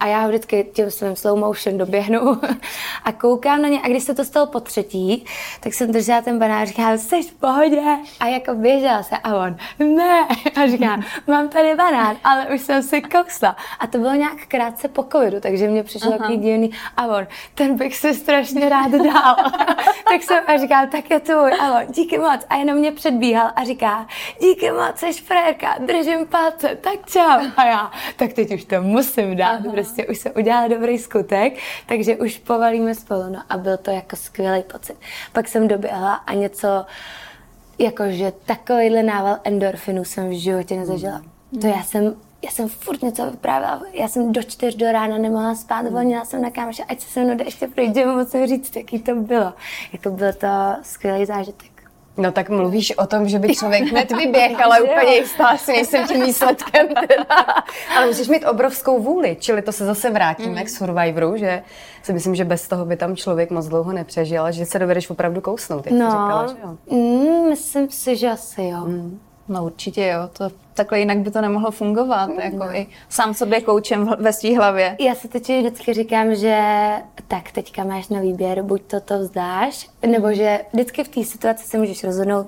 [0.00, 2.20] A já ho vždycky tím svým slow motion doběhnu
[3.04, 3.80] a koukám na ně.
[3.82, 5.24] A když se to stalo po třetí,
[5.60, 7.82] tak jsem držela ten banán a říkám, jsi v pohodě.
[8.20, 10.28] A jako běžela se a on, ne.
[10.62, 13.56] A říkám, mám tady banán, ale už jsem si kousla.
[13.80, 16.70] A to bylo nějak krátce po covidu, takže mě přišlo takový divný.
[16.96, 19.36] A on, ten bych si strašně rád dal.
[20.08, 21.52] tak jsem a říkám, tak je tvůj.
[21.60, 22.40] A on, díky moc.
[22.48, 24.06] A jenom mě předbíhal a říká,
[24.40, 27.50] díky moc, jsi frérka, držím palce, tak čau.
[27.56, 29.60] A já, tak teď už to musím dát.
[29.66, 29.71] Aha.
[29.72, 31.52] Prostě už se udělal dobrý skutek,
[31.86, 33.22] takže už povalíme spolu.
[33.28, 34.96] No a byl to jako skvělý pocit.
[35.32, 36.84] Pak jsem doběhla a něco,
[37.78, 41.22] jakože takovýhle nával endorfinů jsem v životě nezažila.
[41.52, 41.60] Mm.
[41.60, 45.54] To já jsem já jsem furt něco vyprávěla, já jsem do čtyř do rána nemohla
[45.54, 48.76] spát, volnila jsem na kámoše, ať se se mnou jde ještě projít, že musím říct,
[48.76, 49.52] jaký to bylo.
[49.92, 50.48] Jako byl to
[50.82, 51.71] skvělý zážitek.
[52.16, 56.08] No tak mluvíš o tom, že by člověk hned vyběh, ale úplně jistá si nejsem
[56.08, 56.88] tím výsledkem.
[56.88, 57.24] Teda.
[57.96, 60.66] Ale musíš mít obrovskou vůli, čili to se zase vrátíme mm.
[60.66, 61.62] k Survivoru, že
[62.02, 65.40] si myslím, že bez toho by tam člověk moc dlouho nepřežil, že se dovedeš opravdu
[65.40, 66.76] kousnout, jak no, říkala, že jo?
[66.90, 68.84] Mm, myslím si, že asi jo.
[68.86, 69.20] Mm.
[69.48, 72.76] No určitě jo, to takhle jinak by to nemohlo fungovat, mm, jako no.
[72.76, 74.96] i sám sobě koučem ve své hlavě.
[75.00, 76.60] Já se teď vždycky říkám, že
[77.28, 81.66] tak teďka máš na výběr, buď to to vzdáš, nebo že vždycky v té situaci
[81.66, 82.46] se můžeš rozhodnout,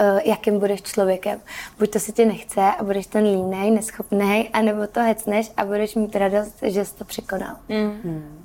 [0.00, 1.40] uh, jakým budeš člověkem.
[1.78, 5.94] Buď to se ti nechce a budeš ten línej, neschopný, anebo to hecneš a budeš
[5.94, 7.56] mít radost, že jsi to překonal.
[7.68, 8.39] Mm.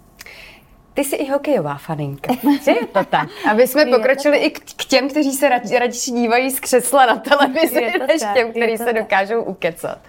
[0.96, 3.30] Ty jsi i hokejová faninka, že je to tak?
[3.52, 8.22] Aby jsme pokročili i k těm, kteří se radši dívají z křesla na televizi, než
[8.22, 8.96] tak, těm, kteří se tak.
[8.96, 10.00] dokážou ukecat.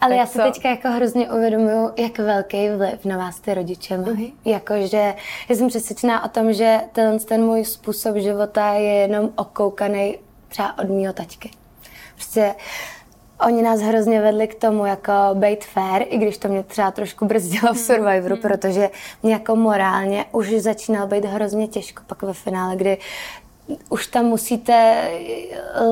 [0.00, 0.44] Ale tak já si co?
[0.44, 4.16] teďka jako hrozně uvědomuju, jak velký vliv na vás ty rodiče mají.
[4.16, 4.32] Uh-huh.
[4.44, 5.14] Jakože
[5.48, 10.18] já jsem přesvědčená o tom, že ten, ten můj způsob života je jenom okoukaný
[10.48, 11.50] třeba od mýho taťky.
[12.14, 12.54] Prostě
[13.46, 17.26] Oni nás hrozně vedli k tomu, jako být fair, i když to mě třeba trošku
[17.26, 18.42] brzdilo v Survivoru, mm.
[18.42, 18.90] protože
[19.22, 22.98] mě jako morálně už začínal být hrozně těžko pak ve finále, kdy
[23.88, 25.08] už tam musíte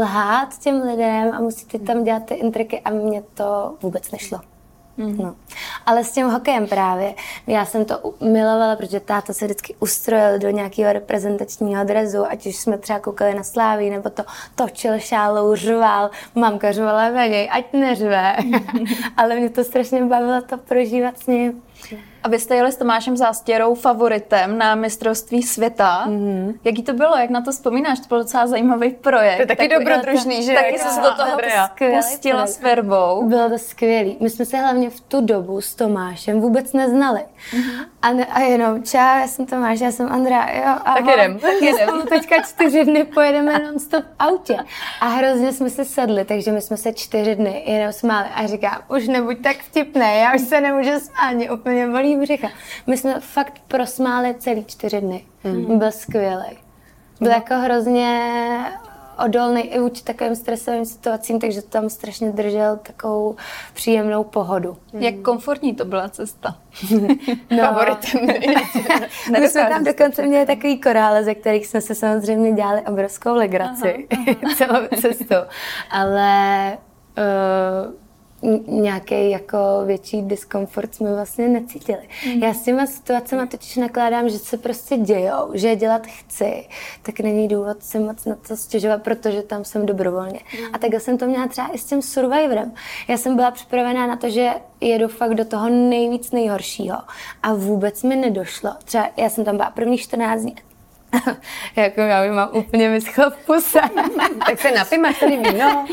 [0.01, 4.52] lhát těm lidem a musíte tam dělat ty intriky a mně to vůbec nešlo.
[4.97, 5.17] Mm.
[5.17, 5.35] No.
[5.87, 7.15] Ale s tím hokejem právě.
[7.47, 12.57] Já jsem to milovala, protože táta se vždycky ustrojil do nějakého reprezentačního drezu, ať už
[12.57, 14.23] jsme třeba koukali na Sláví, nebo to
[14.55, 18.37] točil šálou, řval, mamka řvala na něj, ať neřve.
[19.17, 21.63] Ale mě to strašně bavilo to prožívat s ním.
[22.25, 26.05] A vy jste jeli s Tomášem Zástěrou favoritem na mistrovství světa.
[26.07, 26.55] Mm-hmm.
[26.65, 27.17] Jaký to bylo?
[27.17, 28.01] Jak na to vzpomínáš?
[28.01, 29.37] To byl docela zajímavý projekt.
[29.37, 30.55] To je taky dobrodružný, že?
[30.55, 31.39] Taky se do toho
[31.97, 33.29] pustila s verbou.
[33.29, 34.17] Bylo to skvělý.
[34.21, 37.21] My jsme se hlavně v tu dobu s Tomášem vůbec neznali.
[37.21, 37.87] Mm-hmm.
[38.03, 41.03] A, ne, a jenom, čau, já jsem Tomáš, já jsem Andrea, jo, ahoj.
[41.03, 42.03] Tak jedem, tak jedem.
[42.09, 44.59] teďka čtyři dny pojedeme non-stop v autě.
[45.01, 48.29] A hrozně jsme se sedli, takže my jsme se čtyři dny jenom smáli.
[48.35, 52.49] A říkám, už nebuď tak vtipné, já už se nemůžu smát, mě úplně bolí břicha.
[52.87, 55.25] My jsme fakt prosmáli celý čtyři dny.
[55.45, 55.79] Mm.
[55.79, 56.59] Byl skvělý.
[57.21, 57.35] Byl mm.
[57.35, 58.31] jako hrozně
[59.25, 63.37] odolný i vůči takovým stresovým situacím, takže tam strašně držel takovou
[63.75, 64.77] příjemnou pohodu.
[64.93, 66.59] Jak komfortní to byla cesta?
[67.51, 67.77] no,
[69.41, 74.09] My jsme tam dokonce měli takový korále, ze kterých jsme se samozřejmě dělali obrovskou legraci
[74.11, 74.55] aha, aha.
[74.57, 75.35] celou cestu.
[75.91, 76.79] Ale
[77.19, 78.02] uh,
[78.67, 82.09] nějaký jako větší diskomfort jsme vlastně necítili.
[82.27, 82.43] Mm.
[82.43, 86.67] Já s těma situacemi totiž nakládám, že se prostě dějou, že je dělat chci,
[87.03, 90.41] tak není důvod si moc na to stěžovat, protože tam jsem dobrovolně.
[90.61, 90.75] Mm.
[90.75, 92.73] A takhle jsem to měla třeba i s tím Survivorem.
[93.09, 94.51] Já jsem byla připravená na to, že
[94.81, 96.97] jedu fakt do toho nejvíc nejhoršího
[97.43, 98.71] a vůbec mi nedošlo.
[98.85, 100.55] Třeba já jsem tam byla první 14 dní
[101.77, 103.81] jako já bych mám úplně vyschlo v puse.
[104.47, 105.87] tak se napij, máš tady víno.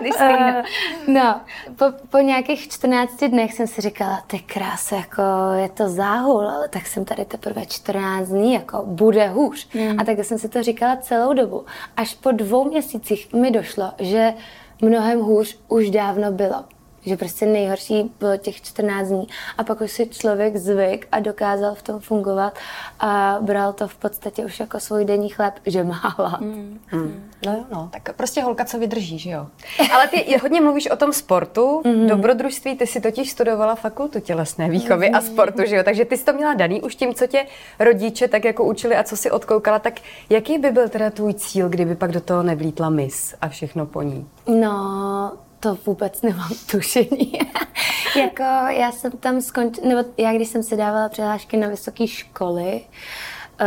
[0.00, 0.62] uh,
[1.06, 1.40] no,
[1.76, 5.22] po, po nějakých 14 dnech jsem si říkala, ty krása, jako
[5.56, 9.68] je to záhul, ale tak jsem tady teprve 14 dní, jako bude hůř.
[9.74, 10.00] Mm.
[10.00, 11.64] A tak jsem si to říkala celou dobu.
[11.96, 14.34] Až po dvou měsících mi došlo, že
[14.82, 16.64] mnohem hůř už dávno bylo
[17.06, 19.28] že prostě nejhorší bylo těch 14 dní.
[19.58, 22.58] A pak už si člověk zvyk a dokázal v tom fungovat
[23.00, 26.40] a bral to v podstatě už jako svůj denní chléb, že má hlad.
[26.40, 26.80] Mm.
[26.92, 27.30] Mm.
[27.46, 29.46] No jo, no, tak prostě holka, co vydrží, že jo.
[29.94, 32.06] Ale ty hodně mluvíš o tom sportu, mm.
[32.06, 35.14] dobrodružství, ty si totiž studovala fakultu tělesné výchovy mm.
[35.14, 37.46] a sportu, že jo, takže ty jsi to měla daný už tím, co tě
[37.78, 39.94] rodiče tak jako učili a co si odkoukala, tak
[40.30, 44.02] jaký by byl teda tvůj cíl, kdyby pak do toho nevlítla mis a všechno po
[44.02, 44.26] ní?
[44.46, 45.32] No,
[45.64, 47.32] to vůbec nemám tušení.
[48.16, 52.80] jako já jsem tam skončila, nebo já když jsem si dávala přihlášky na vysoké školy,
[53.60, 53.66] uh,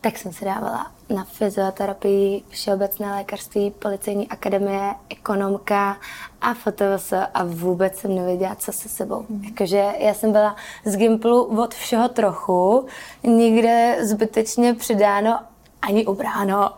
[0.00, 5.96] tak jsem se dávala na fyzioterapii, všeobecné lékařství, policejní akademie, ekonomka
[6.40, 9.26] a fotovos a vůbec jsem nevěděla, co se sebou.
[9.28, 9.44] Mm.
[9.44, 12.86] Jakože já jsem byla z Gimplu od všeho trochu,
[13.22, 15.40] nikde zbytečně přidáno
[15.82, 16.70] ani ubráno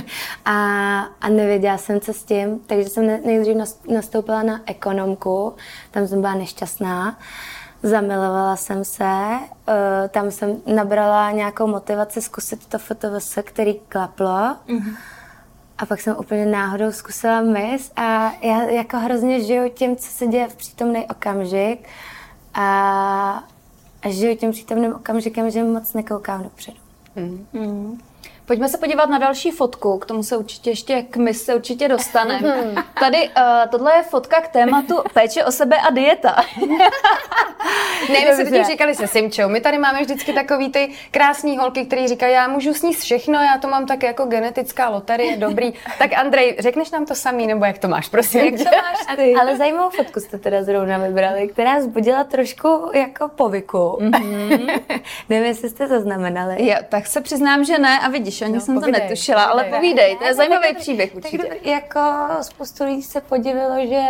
[0.44, 0.54] a,
[1.20, 3.56] a nevěděla jsem, co s tím, takže jsem nejdřív
[3.88, 5.54] nastoupila na ekonomku,
[5.90, 7.18] tam jsem byla nešťastná
[7.82, 14.26] Zamilovala jsem se, uh, tam jsem nabrala nějakou motivaci zkusit to fotovose, který klaplo.
[14.26, 14.96] Mm-hmm.
[15.78, 20.26] A pak jsem úplně náhodou zkusila mis a já jako hrozně žiju tím, co se
[20.26, 21.88] děje v přítomný okamžik
[22.54, 23.44] a,
[24.02, 26.78] a žiju tím přítomným okamžikem, že moc nekoukám dopředu.
[27.52, 28.00] Mm.
[28.48, 31.88] Pojďme se podívat na další fotku, k tomu se určitě ještě, k my se určitě
[31.88, 32.74] dostaneme.
[33.00, 36.36] Tady, uh, tohle je fotka k tématu péče o sebe a dieta.
[38.12, 41.84] ne, my jsme totiž říkali se Simčou, my tady máme vždycky takový ty krásní holky,
[41.84, 45.72] které říkají, já můžu sníst všechno, já to mám tak jako genetická loterie, dobrý.
[45.98, 48.40] Tak Andrej, řekneš nám to samý, nebo jak to máš, prosím?
[48.40, 49.34] Jak to máš ty?
[49.40, 53.98] Ale zajímavou fotku jste teda zrovna vybrali, která zbudila trošku jako povyku.
[54.00, 54.80] Mm-hmm.
[55.28, 56.66] Nevím, jestli jste to znamenali.
[56.66, 59.70] Jo, tak se přiznám, že ne a vidíš, ani no, jsem povídej, to netušila, povídej.
[59.70, 61.38] ale povídej, to je zajímavý příběh určitě.
[61.38, 62.00] Tak, jako
[62.42, 64.02] spoustu lidí se podivilo, že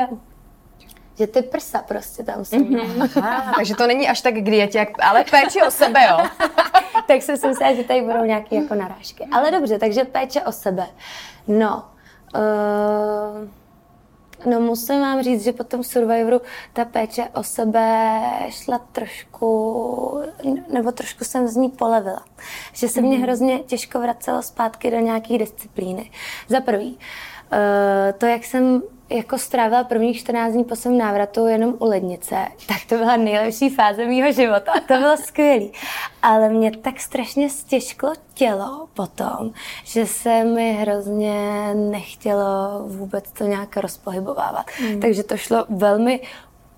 [1.18, 2.56] že ty prsa prostě tam jsou.
[2.56, 3.22] Mm-hmm.
[3.22, 6.18] Aha, takže to není až tak k dietě, jak, ale péče o sebe, jo.
[7.06, 9.26] tak jsem si myslela, že tady budou nějaké jako narážky.
[9.32, 10.86] Ale dobře, takže péče o sebe.
[11.48, 11.84] No,
[12.34, 13.48] uh,
[14.46, 16.40] No musím vám říct, že po tom Survivoru
[16.72, 18.20] ta péče o sebe
[18.50, 20.20] šla trošku,
[20.72, 22.24] nebo trošku jsem z ní polevila.
[22.72, 23.22] Že se mě mhm.
[23.22, 26.10] hrozně těžko vracelo zpátky do nějakých disciplíny.
[26.48, 26.98] Za prvý,
[27.52, 32.36] eh, to, jak jsem jako strávila prvních 14 dní po svém návratu jenom u lednice,
[32.66, 34.72] tak to byla nejlepší fáze mého života.
[34.88, 35.66] To bylo skvělé.
[36.22, 39.50] Ale mě tak strašně stěžklo tělo potom,
[39.84, 44.66] že se mi hrozně nechtělo vůbec to nějak rozpohybovávat.
[44.80, 45.00] Mm.
[45.00, 46.20] Takže to šlo velmi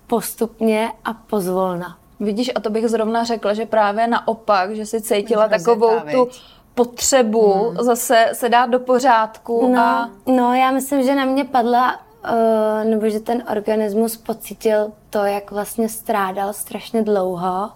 [0.07, 1.97] postupně a pozvolna.
[2.19, 6.27] Vidíš, a to bych zrovna řekla, že právě naopak, že si cítila takovou tu
[6.75, 7.77] potřebu hmm.
[7.77, 9.67] zase se dát do pořádku.
[9.73, 10.09] No, a...
[10.27, 15.51] no, já myslím, že na mě padla Uh, nebo že ten organismus pocítil to, jak
[15.51, 17.69] vlastně strádal strašně dlouho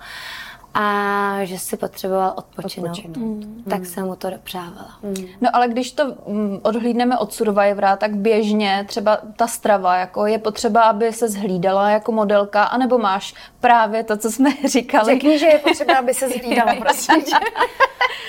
[0.78, 2.90] a že si potřeboval odpočinout.
[2.90, 3.18] odpočinout.
[3.18, 3.64] Mm.
[3.70, 3.86] Tak mm.
[3.86, 4.98] jsem mu to dopřávala.
[5.04, 5.26] Mm.
[5.42, 10.40] No ale když to mm, odhlídneme od Survivora, tak běžně třeba ta strava, jako je
[10.40, 15.14] potřeba, aby se zhlídala jako modelka, anebo máš právě to, co jsme říkali.
[15.14, 17.24] Řekni, že je potřeba, aby se zhlídala, prosím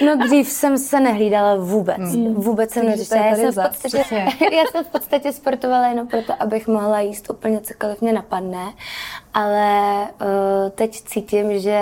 [0.05, 1.99] No dřív jsem se nehlídala vůbec.
[1.99, 2.35] Mm.
[2.35, 3.27] Vůbec jsem neřešila.
[3.27, 4.05] Já, jsem v podstatě,
[4.53, 8.73] já jsem v podstatě sportovala jenom proto, abych mohla jíst úplně cokoliv mě napadne.
[9.35, 11.81] Ale uh, teď cítím, že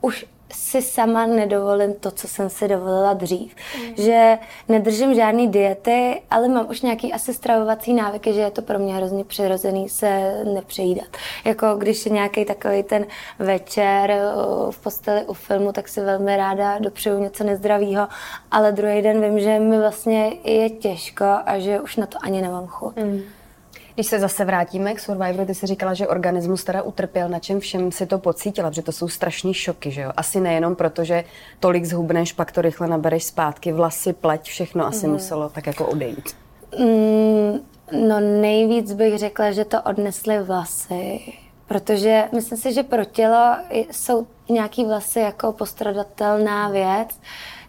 [0.00, 3.54] už si sama nedovolím to, co jsem si dovolila dřív.
[3.78, 3.94] Mm.
[3.96, 8.78] Že nedržím žádný diety, ale mám už nějaký asi stravovací návyky, že je to pro
[8.78, 11.08] mě hrozně přirozený se nepřejídat.
[11.44, 13.06] Jako když je nějaký takový ten
[13.38, 14.20] večer
[14.70, 18.08] v posteli u filmu, tak si velmi ráda dopřeju něco nezdravého,
[18.50, 22.42] ale druhý den vím, že mi vlastně je těžko a že už na to ani
[22.42, 22.96] nemám chuť.
[22.96, 23.20] Mm.
[24.00, 27.60] Když se zase vrátíme k Survivoru, ty jsi říkala, že organismus teda utrpěl, na čem
[27.60, 30.12] všem si to pocítila, že to jsou strašní šoky, že jo?
[30.16, 31.24] Asi nejenom proto, že
[31.58, 35.12] tolik zhubneš, pak to rychle nabereš zpátky, vlasy, pleť, všechno asi mm.
[35.12, 36.36] muselo tak jako odejít.
[36.78, 37.60] Mm,
[38.08, 41.20] no nejvíc bych řekla, že to odnesly vlasy,
[41.66, 47.20] protože myslím si, že pro tělo jsou nějaký vlasy jako postradatelná věc,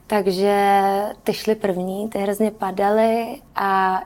[0.08, 0.82] takže
[1.24, 4.02] ty šly první, ty hrozně padaly a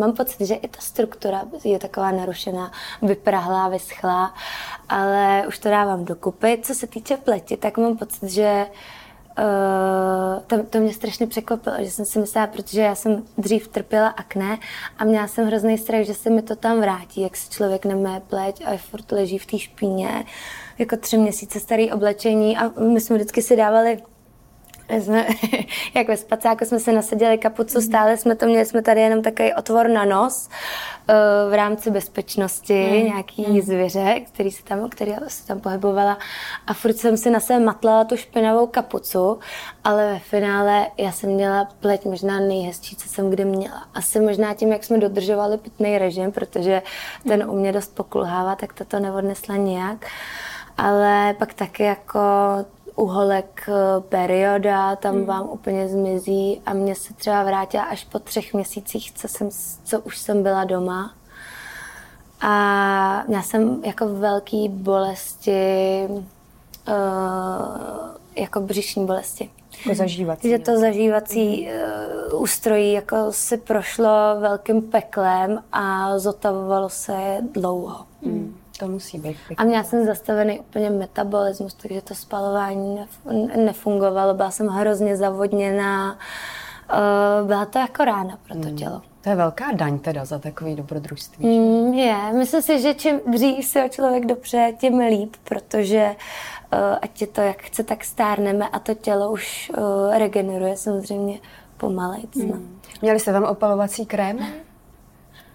[0.00, 4.34] Mám pocit, že i ta struktura je taková narušená, vyprahlá, vyschlá,
[4.88, 6.58] ale už to dávám dokupy.
[6.62, 8.66] Co se týče pleti, tak mám pocit, že
[9.38, 14.08] Uh, to, to mě strašně překvapilo, že jsem si myslela, protože já jsem dřív trpěla
[14.08, 14.58] akné
[14.98, 18.20] a měla jsem hrozný strach, že se mi to tam vrátí, jak se člověk nemé
[18.20, 20.24] pleť a furt leží v té špíně,
[20.78, 24.02] jako tři měsíce starý oblečení a my jsme vždycky si dávali
[24.90, 25.26] jsme,
[25.94, 29.54] jak ve spacáku jsme se nasadili kapucu, stále jsme to měli, jsme tady jenom takový
[29.54, 30.48] otvor na nos
[31.08, 31.14] eh,
[31.50, 33.06] v rámci bezpečnosti, mm.
[33.06, 33.60] nějaký mm.
[33.60, 36.18] zvěře, který se tam, který se tam pohybovala
[36.66, 39.38] a furt jsem si na sebe matlala tu špinavou kapucu,
[39.84, 43.84] ale ve finále já jsem měla pleť možná nejhezčí, co jsem kdy měla.
[43.94, 46.82] Asi možná tím, jak jsme dodržovali pitný režim, protože
[47.28, 50.06] ten u mě dost pokulhává, tak toto neodnesla nijak.
[50.76, 52.20] Ale pak taky jako
[52.98, 55.24] uholek eh, perioda, tam hmm.
[55.24, 59.48] vám úplně zmizí a mě se třeba vrátila až po třech měsících, co, jsem,
[59.84, 61.14] co už jsem byla doma.
[62.40, 66.14] A měla jsem jako velký bolesti, uh,
[68.36, 69.50] jako břišní bolesti.
[69.78, 70.48] Jako zažívací.
[70.48, 71.68] Že to zažívací
[72.32, 74.08] uh, ústrojí jako si prošlo
[74.40, 78.06] velkým peklem a zotavovalo se dlouho.
[78.22, 78.57] Mm.
[78.78, 79.36] To musí být.
[79.48, 79.56] Pěkný.
[79.56, 84.34] A měla jsem zastavený úplně metabolismus, takže to spalování nef- nefungovalo.
[84.34, 86.18] Byla jsem hrozně zavodněná.
[86.92, 89.02] Uh, byla to jako rána pro to tělo.
[89.20, 91.58] To je velká daň teda za takový dobrodružství.
[91.58, 96.16] Mm, je, myslím si, že čím dřív se o člověk dobře, tím líp, protože
[96.72, 101.38] uh, ať je to jak chce, tak stárneme a to tělo už uh, regeneruje samozřejmě
[101.76, 102.34] pomalejc.
[102.34, 102.58] No.
[103.02, 104.38] Měli jste tam opalovací krém?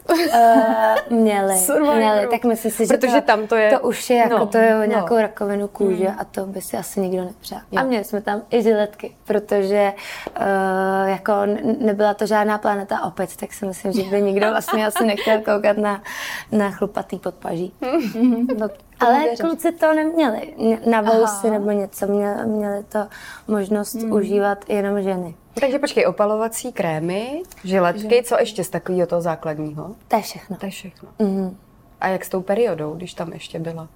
[0.09, 1.97] Uh, měli, Survivoru.
[1.97, 4.45] měli, tak myslím si, že Protože to, tam to je- to už je jako no,
[4.47, 4.83] to je no.
[4.83, 7.59] nějakou rakovinu kůže a to by si asi nikdo nepřál.
[7.75, 9.93] A měli jsme tam i žiletky, protože
[10.39, 11.33] uh, jako
[11.79, 15.77] nebyla to žádná planeta opět, tak si myslím, že by nikdo vlastně asi nechtěl koukat
[15.77, 16.01] na,
[16.51, 17.73] na chlupatý podpaží.
[18.59, 18.67] no,
[18.99, 19.45] ale věřím.
[19.45, 20.53] kluci to neměli,
[20.91, 22.99] na vousy nebo něco, měli, měli to
[23.47, 25.35] možnost užívat jenom ženy.
[25.59, 29.95] Takže počkej, opalovací krémy, žiletky, co ještě z takového toho základního?
[30.07, 30.57] To je všechno.
[30.57, 31.09] To je všechno.
[31.19, 31.57] Mhm.
[32.01, 33.87] A jak s tou periodou, když tam ještě byla?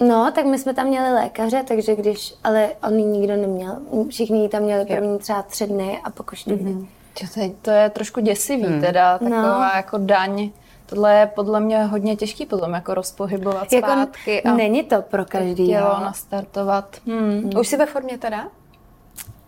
[0.00, 3.76] No, tak my jsme tam měli lékaře, takže když, ale on ji nikdo neměl.
[4.08, 6.10] Všichni ji tam měli první třeba tři dny a
[6.46, 6.88] dny.
[7.20, 9.70] Že To je, to je trošku děsivý teda, taková No.
[9.76, 10.50] jako daň.
[10.86, 15.24] Tohle je podle mě hodně těžký potom jako rozpohybovat Jako zpátky a není to pro
[15.24, 15.66] každý.
[15.66, 16.96] tělo nastartovat.
[17.06, 17.50] Hmm.
[17.60, 18.48] Už jsi ve formě teda?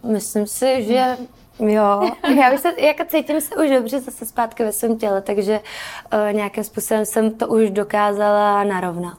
[0.02, 1.16] Myslím si, že
[1.58, 2.10] jo.
[2.40, 5.60] Já bych se, jako cítím se už dobře zase zpátky ve svém těle, takže
[6.12, 9.18] uh, nějakým způsobem jsem to už dokázala narovnat.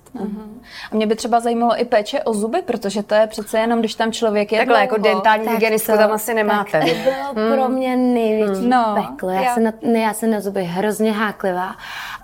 [0.92, 3.96] A mě by třeba zajímalo i péče o zuby, protože to je přece jenom, když
[3.96, 5.14] tam člověk je Takhle, jako dlouho.
[5.16, 6.72] dentální Tak hygienistku to- tam asi nemáte.
[6.72, 6.96] Tak to
[7.34, 9.30] bylo pro mě největší No, peklo.
[9.30, 11.76] Já, já- jsem na, ne, já jsem na zuby hrozně háklivá.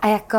[0.02, 0.38] A jako,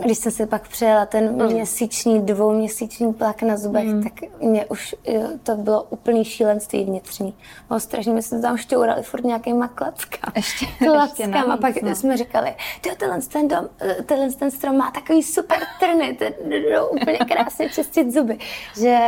[0.00, 5.28] když jsem si pak přijela ten měsíční, dvouměsíční plak na zubech, tak mě už jo,
[5.42, 7.34] to bylo úplný šílenství vnitřní.
[7.68, 10.32] Bylo strašně, my jsme tam šťourali furt nějakýma klackama.
[10.36, 11.06] Ještě- Klackama.
[11.06, 11.94] ještě a pak no.
[11.94, 13.68] jsme říkali, tyjo, tenhle ten, dom,
[14.06, 18.38] tenhle ten strom má takový super trny, ten jdou úplně krásně čistit zuby.
[18.80, 18.98] Že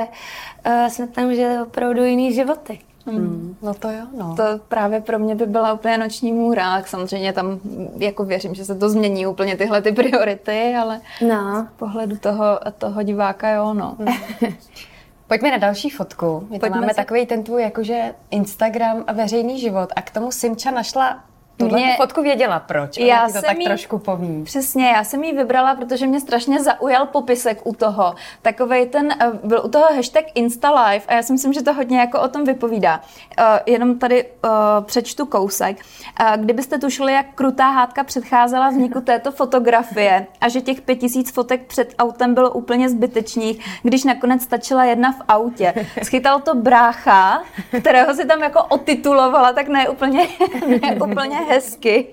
[0.67, 2.79] uh, jsme tam žili opravdu jiný životy.
[3.07, 4.37] Hmm, No to jo, no.
[4.37, 7.61] To právě pro mě by byla úplně noční můra, samozřejmě tam
[7.97, 11.67] jako věřím, že se to změní úplně tyhle ty priority, ale No.
[11.75, 12.45] z pohledu toho,
[12.79, 13.97] toho diváka jo, no.
[15.27, 16.41] Pojďme na další fotku.
[16.41, 20.11] My tam Pojďme máme si- takový ten tvůj jakože Instagram a veřejný život a k
[20.11, 21.21] tomu Simča našla
[21.57, 22.99] tuhle Mě- tu fotku věděla proč.
[22.99, 24.43] Ona Já ti to jsem tak jí- trošku poví.
[24.45, 28.15] Přesně, já jsem ji vybrala, protože mě strašně zaujal popisek u toho.
[28.43, 31.99] Takovej ten, eh, byl u toho hashtag InstaLive a já si myslím, že to hodně
[32.01, 33.01] jako o tom vypovídá.
[33.39, 34.51] Uh, jenom tady uh,
[34.85, 35.77] přečtu kousek.
[36.21, 41.31] Uh, kdybyste tušili, jak krutá hádka předcházela vzniku této fotografie a že těch pět tisíc
[41.33, 45.75] fotek před autem bylo úplně zbytečných, když nakonec stačila jedna v autě.
[46.03, 47.43] Schytal to brácha,
[47.81, 50.27] kterého si tam jako otitulovala, tak ne úplně,
[50.83, 52.07] ne úplně hezky.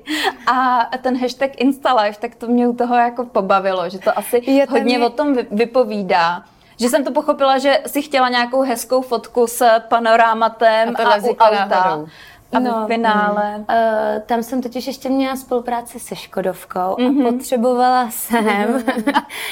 [0.54, 4.66] A ten hashtag InstaLife, tak to mě u toho jako pobavilo, že to asi Je
[4.70, 6.44] hodně mě- o tom vy- vypovídá.
[6.80, 11.30] Že jsem to pochopila, že si chtěla nějakou hezkou fotku s panorámatem A a, u
[11.30, 11.66] auta.
[11.70, 12.08] náhodou.
[12.54, 12.86] A No.
[12.86, 13.56] v finále...
[13.58, 17.28] Uh, tam jsem totiž ještě měla spolupráci se Škodovkou Mhm.
[17.28, 18.46] a potřebovala jsem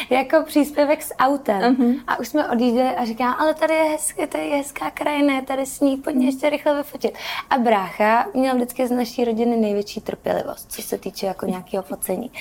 [0.09, 1.75] jako příspěvek s autem.
[1.79, 1.95] Mhm.
[2.07, 5.65] A už jsme odjížděli a říkám, ale tady je, hezké, tady je hezká krajina, tady
[5.65, 6.33] sníh, pojď mě Mhm.
[6.35, 7.17] ještě rychle vyfotit.
[7.49, 12.31] A brácha měl vždycky z naší rodiny největší trpělivost, co se týče jako nějakého focení.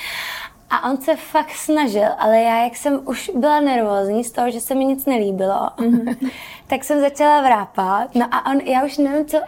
[0.71, 4.61] A on se fakt snažil, ale já, jak jsem už byla nervózní z toho, že
[4.61, 6.07] se mi nic nelíbilo, Mhm.
[6.66, 8.14] tak jsem začala vrápat.
[8.14, 9.38] No a on, já už nevím, co,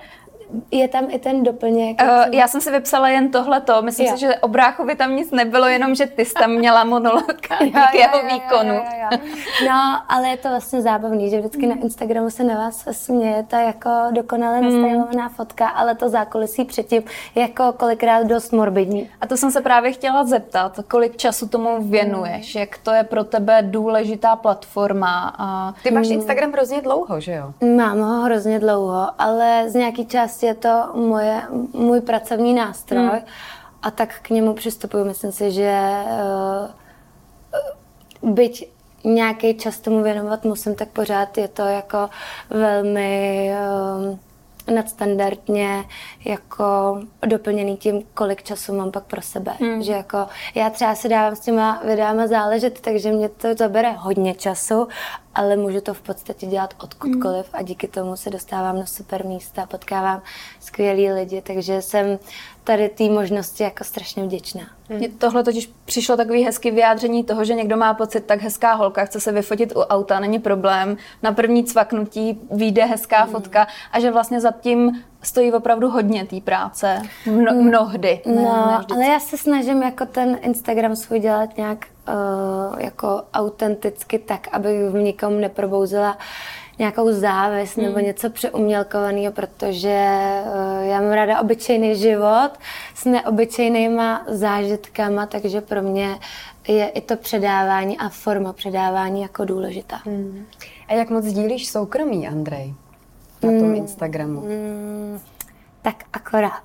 [0.70, 2.02] je tam i ten doplněk.
[2.02, 3.82] Uh, jsem- já jsem si vypsala jen tohleto.
[3.82, 4.12] Myslím Jo.
[4.14, 7.94] si, že o bráchovi tam nic nebylo, jenom že ty jsi tam měla monolog k
[7.94, 8.74] jeho jo, jo, výkonu.
[8.74, 8.82] jo,
[9.12, 9.18] jo.
[9.68, 13.60] No, ale je to vlastně zábavný, že vždycky na Instagramu se na vás směje ta
[13.60, 17.02] jako dokonale nastylovaná fotka, ale to zákulisí předtím
[17.34, 19.10] jako kolikrát dost morbidní.
[19.20, 23.24] A to jsem se právě chtěla zeptat, kolik času tomu věnuješ, jak to je pro
[23.24, 25.34] tebe důležitá platforma.
[25.38, 25.74] A...
[25.82, 27.52] Ty máš Instagram hrozně dlouho, že jo?
[27.76, 33.20] Mám ho hrozně dlouho, ale z nějaký části je to moje, můj pracovní nástroj
[33.82, 35.04] a tak k němu přistupuji.
[35.04, 35.80] Myslím si, že
[38.22, 38.72] uh, byť
[39.04, 42.10] nějaký čas tomu věnovat musím, tak pořád je to jako
[42.50, 43.50] velmi
[43.98, 44.20] um,
[44.70, 45.84] nadstandardně
[46.24, 49.52] jako doplněný tím, kolik času mám pak pro sebe.
[49.60, 49.82] Hmm.
[49.82, 54.34] Že jako já třeba si dávám s těma videama záležet, takže mě to zabere hodně
[54.34, 54.88] času,
[55.34, 59.66] ale můžu to v podstatě dělat odkudkoliv a díky tomu se dostávám na super místa,
[59.66, 60.22] potkávám
[60.60, 62.18] skvělý lidi, takže jsem
[62.64, 64.62] tady té možnosti jako strašně vděčná.
[64.88, 69.04] Mně tohle totiž přišlo takový hezký vyjádření toho, že někdo má pocit, tak hezká holka,
[69.04, 70.96] chce se vyfotit u auta, není problém.
[71.22, 73.30] Na první cvaknutí vyjde hezká mm.
[73.30, 77.02] fotka a že vlastně za tím stojí opravdu hodně té práce.
[77.26, 78.20] Mno, mnohdy.
[78.26, 84.18] No, ne, ale já se snažím jako ten Instagram svůj dělat nějak uh, jako autenticky
[84.18, 86.18] tak, abych v nikom neprobouzela
[86.80, 87.86] nějakou závist hmm.
[87.86, 90.06] nebo něco přeumělkovaného, protože
[90.46, 92.50] uh, já mám ráda obyčejný život
[92.94, 96.18] s neobyčejnýma zážitkama, takže pro mě
[96.68, 100.00] je i to předávání a forma předávání jako důležitá.
[100.04, 100.46] Hmm.
[100.88, 102.74] A jak moc sdílíš soukromí, Andrej,
[103.42, 103.74] na tom hmm.
[103.74, 104.40] Instagramu?
[104.40, 105.20] Hmm.
[105.82, 106.62] Tak akorát.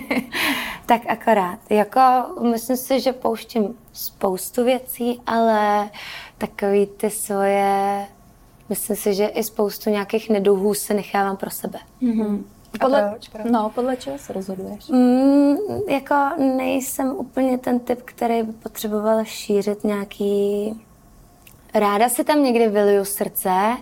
[0.86, 1.58] tak akorát.
[1.70, 2.00] Jako,
[2.42, 5.90] myslím si, že pouštím spoustu věcí, ale
[6.38, 8.06] takový ty svoje
[8.68, 11.78] myslím si, že i spoustu nějakých neduhů se nechávám pro sebe.
[12.02, 12.42] Mm-hmm.
[12.80, 13.46] Podle, proč, proč?
[13.50, 14.88] No, podle čeho se rozhoduješ?
[14.88, 15.56] Mm,
[15.88, 20.72] jako nejsem úplně ten typ, který by potřeboval šířit nějaký...
[21.74, 23.76] Ráda si tam někdy vyluju srdce,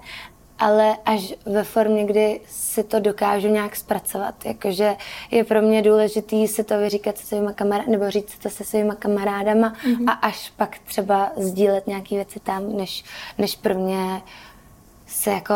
[0.59, 4.47] ale až ve formě, kdy si to dokážu nějak zpracovat.
[4.47, 4.97] Jakože
[5.31, 8.65] je pro mě důležitý si to vyříkat se svýma kamarádama, nebo říct si to se
[8.65, 10.11] svýma kamarádama mm-hmm.
[10.11, 13.05] a až pak třeba sdílet nějaké věci tam, než,
[13.39, 14.23] než pro mě
[15.17, 15.55] se jako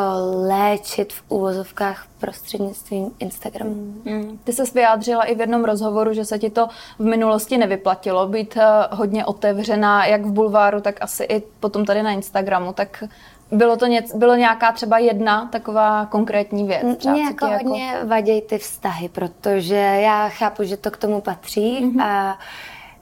[0.48, 3.74] léčit v úvozovkách prostřednictvím Instagramu.
[4.04, 4.38] Mm.
[4.44, 8.56] Ty se vyjádřila i v jednom rozhovoru, že se ti to v minulosti nevyplatilo být
[8.56, 8.62] uh,
[8.98, 12.72] hodně otevřená, jak v bulváru, tak asi i potom tady na Instagramu.
[12.72, 13.04] Tak
[13.52, 16.96] bylo to něco, bylo nějaká třeba jedna taková konkrétní věc?
[16.98, 18.06] Třeba, Mě jako hodně jako...
[18.06, 22.02] vadějí ty vztahy, protože já chápu, že to k tomu patří mm-hmm.
[22.02, 22.38] a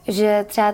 [0.07, 0.73] že třeba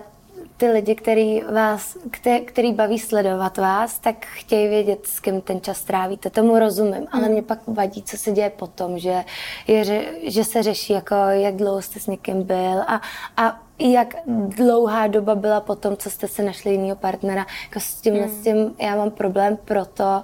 [0.58, 5.62] ty lidi, který, vás, který, který baví sledovat vás, tak chtějí vědět, s kým ten
[5.62, 6.30] čas trávíte.
[6.30, 7.32] Tomu rozumím, ale hmm.
[7.32, 9.24] mě pak vadí, co se děje potom, že,
[9.68, 13.02] je, že se řeší, jako, jak dlouho jste s někým byl a,
[13.38, 17.46] a jak dlouhá doba byla po tom, co jste se našli jiného partnera.
[17.64, 18.30] Jako s tím, mm.
[18.30, 20.24] s tím já mám problém, proto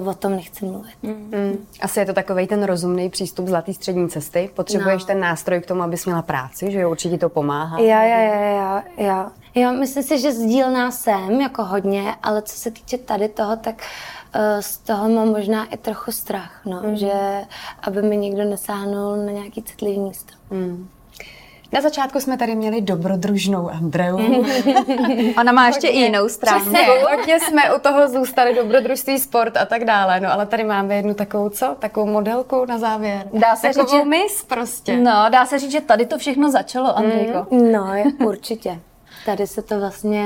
[0.00, 0.94] uh, o tom nechci mluvit.
[1.02, 1.12] Mm.
[1.12, 1.66] Mm.
[1.80, 4.50] Asi je to takový ten rozumný přístup zlatý střední cesty.
[4.54, 5.06] Potřebuješ no.
[5.06, 7.78] ten nástroj k tomu, abys měla práci, že jo, určitě to pomáhá.
[7.78, 9.32] Já, já, já, já, já.
[9.54, 13.82] Jo, myslím si, že sdílná jsem jako hodně, ale co se týče tady toho, tak
[14.34, 16.96] uh, z toho mám možná i trochu strach, no, mm.
[16.96, 17.12] že
[17.82, 20.32] aby mi někdo nesáhnul na nějaký citlivý místo.
[20.50, 20.88] Mm.
[21.72, 24.16] Na začátku jsme tady měli dobrodružnou Andreu.
[25.40, 26.70] Ona má ještě hodně, jinou stránku.
[27.16, 30.20] Hodně jsme u toho zůstali, dobrodružství, sport a tak dále.
[30.20, 31.76] No ale tady máme jednu takovou, co?
[31.78, 33.28] Takovou modelku na závěr.
[33.32, 34.04] Dá se takovou říct, že...
[34.04, 34.96] mis prostě.
[34.96, 37.46] No, dá se říct, že tady to všechno začalo, Andrejko.
[37.50, 37.92] Mm, no,
[38.26, 38.80] určitě.
[39.26, 40.24] Tady se to vlastně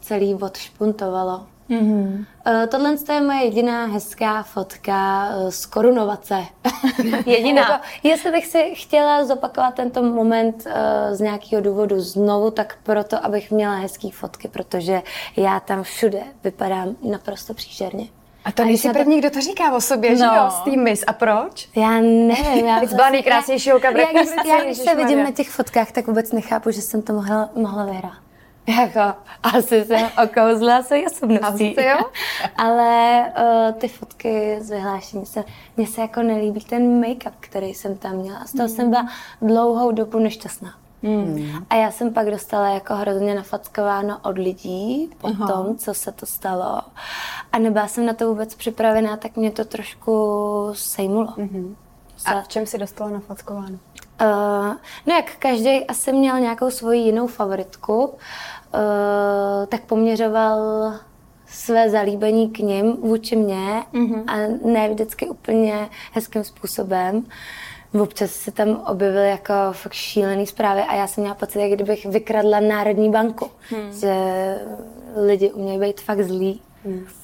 [0.00, 1.46] celý odšpuntovalo.
[1.72, 2.24] Mm-hmm.
[2.46, 6.44] Uh, tohle je moje jediná hezká fotka uh, z korunovace.
[7.26, 7.60] jediná.
[7.60, 10.72] jako, jestli bych si chtěla zopakovat tento moment uh,
[11.14, 15.02] z nějakého důvodu znovu, tak proto, abych měla hezké fotky, protože
[15.36, 18.08] já tam všude vypadám naprosto příšerně.
[18.44, 19.20] A to nejsi první, to...
[19.20, 20.16] kdo to říká o sobě, no.
[20.16, 20.50] že jo?
[20.50, 21.04] S tím mis.
[21.06, 21.68] A proč?
[21.76, 22.66] Já nevím.
[22.66, 26.06] Já byla nejkrásnější holka v Já, když, já, když se vidím na těch fotkách, tak
[26.06, 28.31] vůbec nechápu, že jsem to mohla, mohla vyhrát.
[28.66, 31.78] Jako, asi jsem okouzla svoji osobností.
[31.78, 31.98] Asi jo?
[32.56, 35.44] Ale uh, ty fotky z vyhlášení se,
[35.76, 38.44] mně se jako nelíbí ten make-up, který jsem tam měla.
[38.44, 38.74] Z toho mm.
[38.74, 39.08] jsem byla
[39.42, 40.74] dlouhou dobu nešťastná.
[41.02, 41.64] Mm.
[41.70, 45.46] A já jsem pak dostala jako hrozně nafackováno od lidí po Aha.
[45.46, 46.80] tom, co se to stalo.
[47.52, 51.26] A nebyla jsem na to vůbec připravená, tak mě to trošku sejmulo.
[51.26, 51.74] Mm-hmm.
[52.24, 53.78] A v čem si dostala nafackováno?
[54.20, 54.74] Uh,
[55.06, 58.14] no jak každý asi měl nějakou svoji jinou favoritku, uh,
[59.68, 60.58] tak poměřoval
[61.46, 64.24] své zalíbení k ním vůči mně mm-hmm.
[64.26, 67.26] a ne vždycky úplně hezkým způsobem.
[68.00, 72.06] Občas se tam objevily jako fakt šílený zprávy a já jsem měla pocit, jak kdybych
[72.06, 73.50] vykradla Národní banku.
[73.70, 73.92] Hmm.
[74.00, 74.14] Že
[75.26, 76.60] lidi umějí být fakt zlí.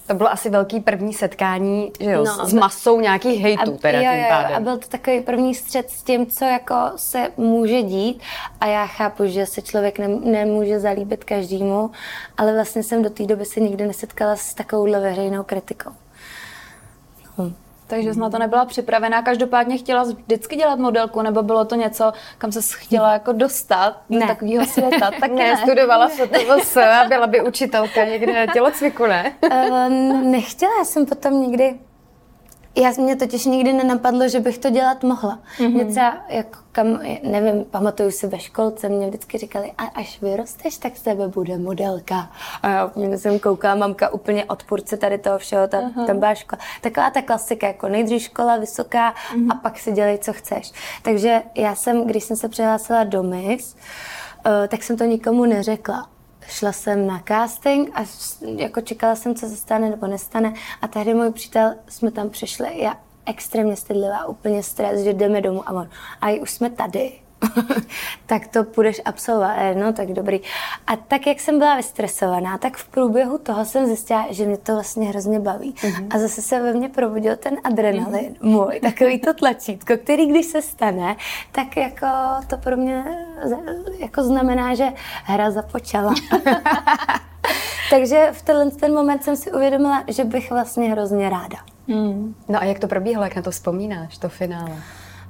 [0.07, 4.01] To bylo asi velký první setkání že jo, no, s masou nějakých hejtů a, teda
[4.01, 4.57] jo, tím pádem.
[4.57, 8.21] A byl to takový první střed s tím, co jako se může dít
[8.61, 11.91] a já chápu, že se člověk ne, nemůže zalíbit každému,
[12.37, 15.91] ale vlastně jsem do té doby se nikdy nesetkala s takovouhle veřejnou kritikou.
[17.89, 19.23] Takže jsi na to nebyla připravená.
[19.23, 24.27] Každopádně chtěla vždycky dělat modelku, nebo bylo to něco, kam se chtěla jako dostat do
[24.27, 25.11] takového světa?
[25.21, 29.33] Tak ne, studovala FTVS a byla by učitelka někde tělocviku, ne?
[29.69, 31.79] Uh, nechtěla, já jsem potom někdy
[32.79, 35.39] já mě totiž nikdy nenapadlo, že bych to dělat mohla.
[35.59, 35.73] Mm-hmm.
[35.73, 40.79] Mě třeba, jako kam, nevím, pamatuju si ve školce, mě vždycky říkali, a až vyrosteš,
[40.79, 42.31] tak z tebe bude modelka.
[42.63, 46.07] A já úplně jsem koukala, mamka úplně odpůrce tady toho všeho, ta, uh-huh.
[46.07, 46.63] tam byla škola.
[46.81, 49.53] Taková ta klasika, jako nejdřív škola vysoká uh-huh.
[49.53, 50.73] a pak si dělej, co chceš.
[51.03, 53.77] Takže já jsem, když jsem se přihlásila do MIS,
[54.47, 56.09] uh, tak jsem to nikomu neřekla
[56.49, 58.05] šla jsem na casting a
[58.57, 60.55] jako čekala jsem, co se stane nebo nestane.
[60.83, 62.97] A tehdy můj přítel, jsme tam přišli, já
[63.27, 65.89] extrémně stydlivá, úplně stres, že jdeme domů a on,
[66.21, 67.13] a už jsme tady.
[68.27, 69.57] tak to půjdeš absolvovat.
[69.59, 70.41] Eh, no, tak dobrý.
[70.87, 74.73] A tak, jak jsem byla vystresovaná, tak v průběhu toho jsem zjistila, že mě to
[74.73, 75.75] vlastně hrozně baví.
[75.75, 76.07] Mm-hmm.
[76.11, 78.43] A zase se ve mně probudil ten adrenalin, mm-hmm.
[78.43, 81.17] můj, takový to tlačítko, který když se stane,
[81.53, 82.07] tak jako
[82.47, 83.05] to pro mě
[83.99, 84.89] jako znamená, že
[85.25, 86.15] hra započala.
[87.91, 91.59] Takže v tenhle ten moment jsem si uvědomila, že bych vlastně hrozně ráda.
[91.87, 92.35] Mm.
[92.49, 94.83] No a jak to probíhalo, jak na to vzpomínáš, to finále?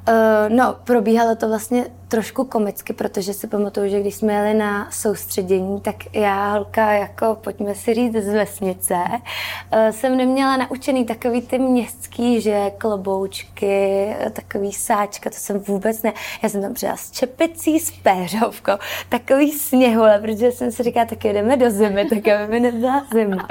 [0.09, 4.91] Uh, no, probíhalo to vlastně trošku komicky, protože si pamatuju, že když jsme jeli na
[4.91, 11.43] soustředění, tak já, holka, jako pojďme si říct z vesnice, uh, jsem neměla naučený takový
[11.43, 16.13] ty městský, že kloboučky, takový sáčka, to jsem vůbec ne.
[16.43, 18.73] Já jsem tam přijela s čepicí, s péřovkou,
[19.09, 23.49] takový sněhule, protože jsem si říkala, tak jdeme do zimy, tak aby mi nebyla zima.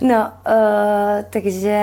[0.00, 1.78] No, uh, takže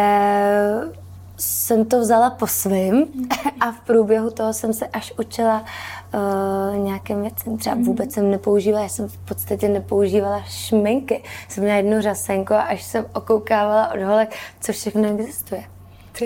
[1.37, 3.07] jsem to vzala po svým
[3.59, 5.65] a v průběhu toho jsem se až učila
[6.13, 7.57] uh, nějakým věcem.
[7.57, 7.85] Třeba mhm.
[7.85, 11.23] vůbec jsem nepoužívala, já jsem v podstatě nepoužívala šminky.
[11.49, 15.63] Jsem měla jednu řasenku a až jsem okoukávala od holek, co všechno existuje.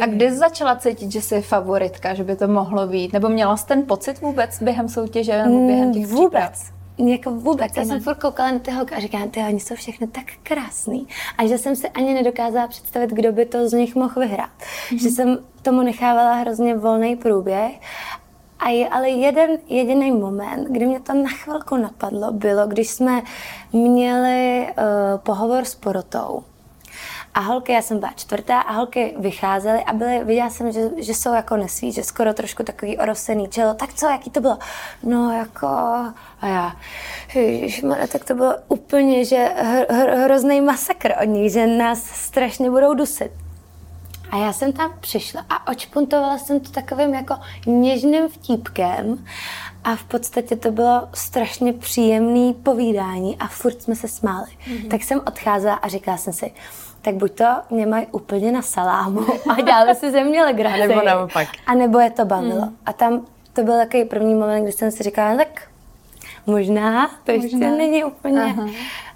[0.02, 3.14] A kdy jsi začala cítit, že jsi favoritka, že by to mohlo být?
[3.14, 6.52] Nebo měla jsi ten pocit vůbec během soutěže nebo během těch Vůbec.
[6.52, 6.79] Příprav?
[7.08, 7.78] Jako vůbec.
[7.78, 11.08] Já jsem furt koukala na ty holky a říkám, ty oni jsou všechny tak krásný.
[11.38, 14.50] A že jsem si ani nedokázala představit, kdo by to z nich mohl vyhrát.
[14.60, 15.02] Mm-hmm.
[15.02, 17.80] Že jsem tomu nechávala hrozně volný průběh.
[18.60, 23.22] A je ale jeden jediný moment, kdy mě to na chvilku napadlo, bylo, když jsme
[23.74, 26.44] měli uh, pohovor s porotou.
[27.34, 31.14] A holky, já jsem byla čtvrtá a holky vycházely a byly, viděla jsem, že, že
[31.14, 33.74] jsou jako nesví, že skoro trošku takový orosený čelo.
[33.74, 34.58] Tak co, jaký to bylo?
[35.04, 35.68] No jako,
[36.42, 36.76] a já,
[37.36, 42.70] ježišmarja, tak to bylo úplně, že hr, hr, hrozný masakr od nich, že nás strašně
[42.70, 43.32] budou dusit.
[44.32, 49.26] A já jsem tam přišla a očpuntovala jsem to takovým jako něžným vtípkem
[49.84, 54.48] a v podstatě to bylo strašně příjemné povídání a furt jsme se smáli.
[54.48, 54.88] Mm-hmm.
[54.88, 56.52] Tak jsem odcházela a říkala jsem si,
[57.02, 60.82] tak buď to mě mají úplně na salámu a dále si ze mě legraci.
[60.82, 61.48] a nebo naopak.
[61.68, 62.66] A nebo je to bavilo.
[62.66, 62.78] Mm.
[62.86, 65.62] A tam to byl takový první moment, kdy jsem si říkala, no tak
[66.46, 67.44] možná to možná.
[67.44, 68.42] ještě není úplně...
[68.42, 68.68] Aha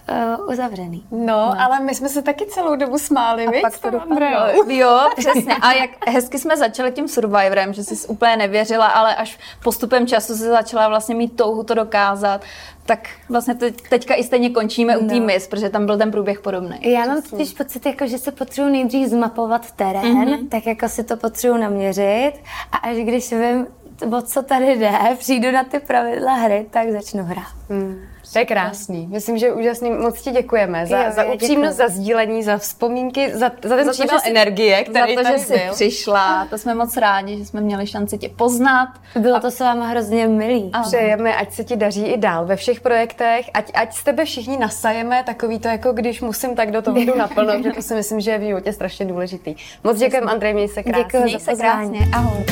[0.10, 1.04] uh, uzavřený.
[1.12, 4.28] No, no, ale my jsme se taky celou dobu smáli, A víc, pak to dopadlo.
[4.68, 5.56] Jo, přesně.
[5.62, 10.36] A jak hezky jsme začali tím Survivorem, že jsi úplně nevěřila, ale až postupem času
[10.36, 12.42] se začala vlastně mít touhu to dokázat,
[12.86, 15.26] tak vlastně teď, teďka i stejně končíme u té no.
[15.26, 16.78] mis, protože tam byl ten průběh podobný.
[16.82, 20.50] Já mám totiž pocit, jako, že se potřebuji nejdřív zmapovat terén, mm-hmm.
[20.50, 22.34] tak jako si to potřebuji naměřit
[22.72, 23.68] a až když vím,
[24.12, 27.54] o co tady jde, přijdu na ty pravidla hry, tak začnu hrát.
[27.70, 28.00] Mm.
[28.34, 29.08] To je krásný.
[29.08, 29.92] Myslím, že úžasný.
[29.92, 34.26] Moc ti děkujeme za, jo, za upřímnost, za sdílení, za vzpomínky, za, za ten příběh
[34.26, 35.74] energie, který za to, že jsi byl.
[35.74, 36.48] přišla.
[36.50, 38.90] To jsme moc rádi, že jsme měli šanci tě poznat.
[39.20, 39.40] Bylo a...
[39.40, 40.70] to s váma hrozně milý.
[40.74, 44.26] A přejeme, ať se ti daří i dál ve všech projektech, ať, ať z tebe
[44.26, 47.96] všichni nasajeme, takový to, jako když musím, tak do toho jdu naplno, že to si
[47.96, 49.56] myslím, že je v životě strašně důležitý.
[49.84, 51.04] Moc děkujeme, Andrej, měj se krásně.
[51.04, 52.00] Děkuji za pozvání.
[52.14, 52.44] Ahoj.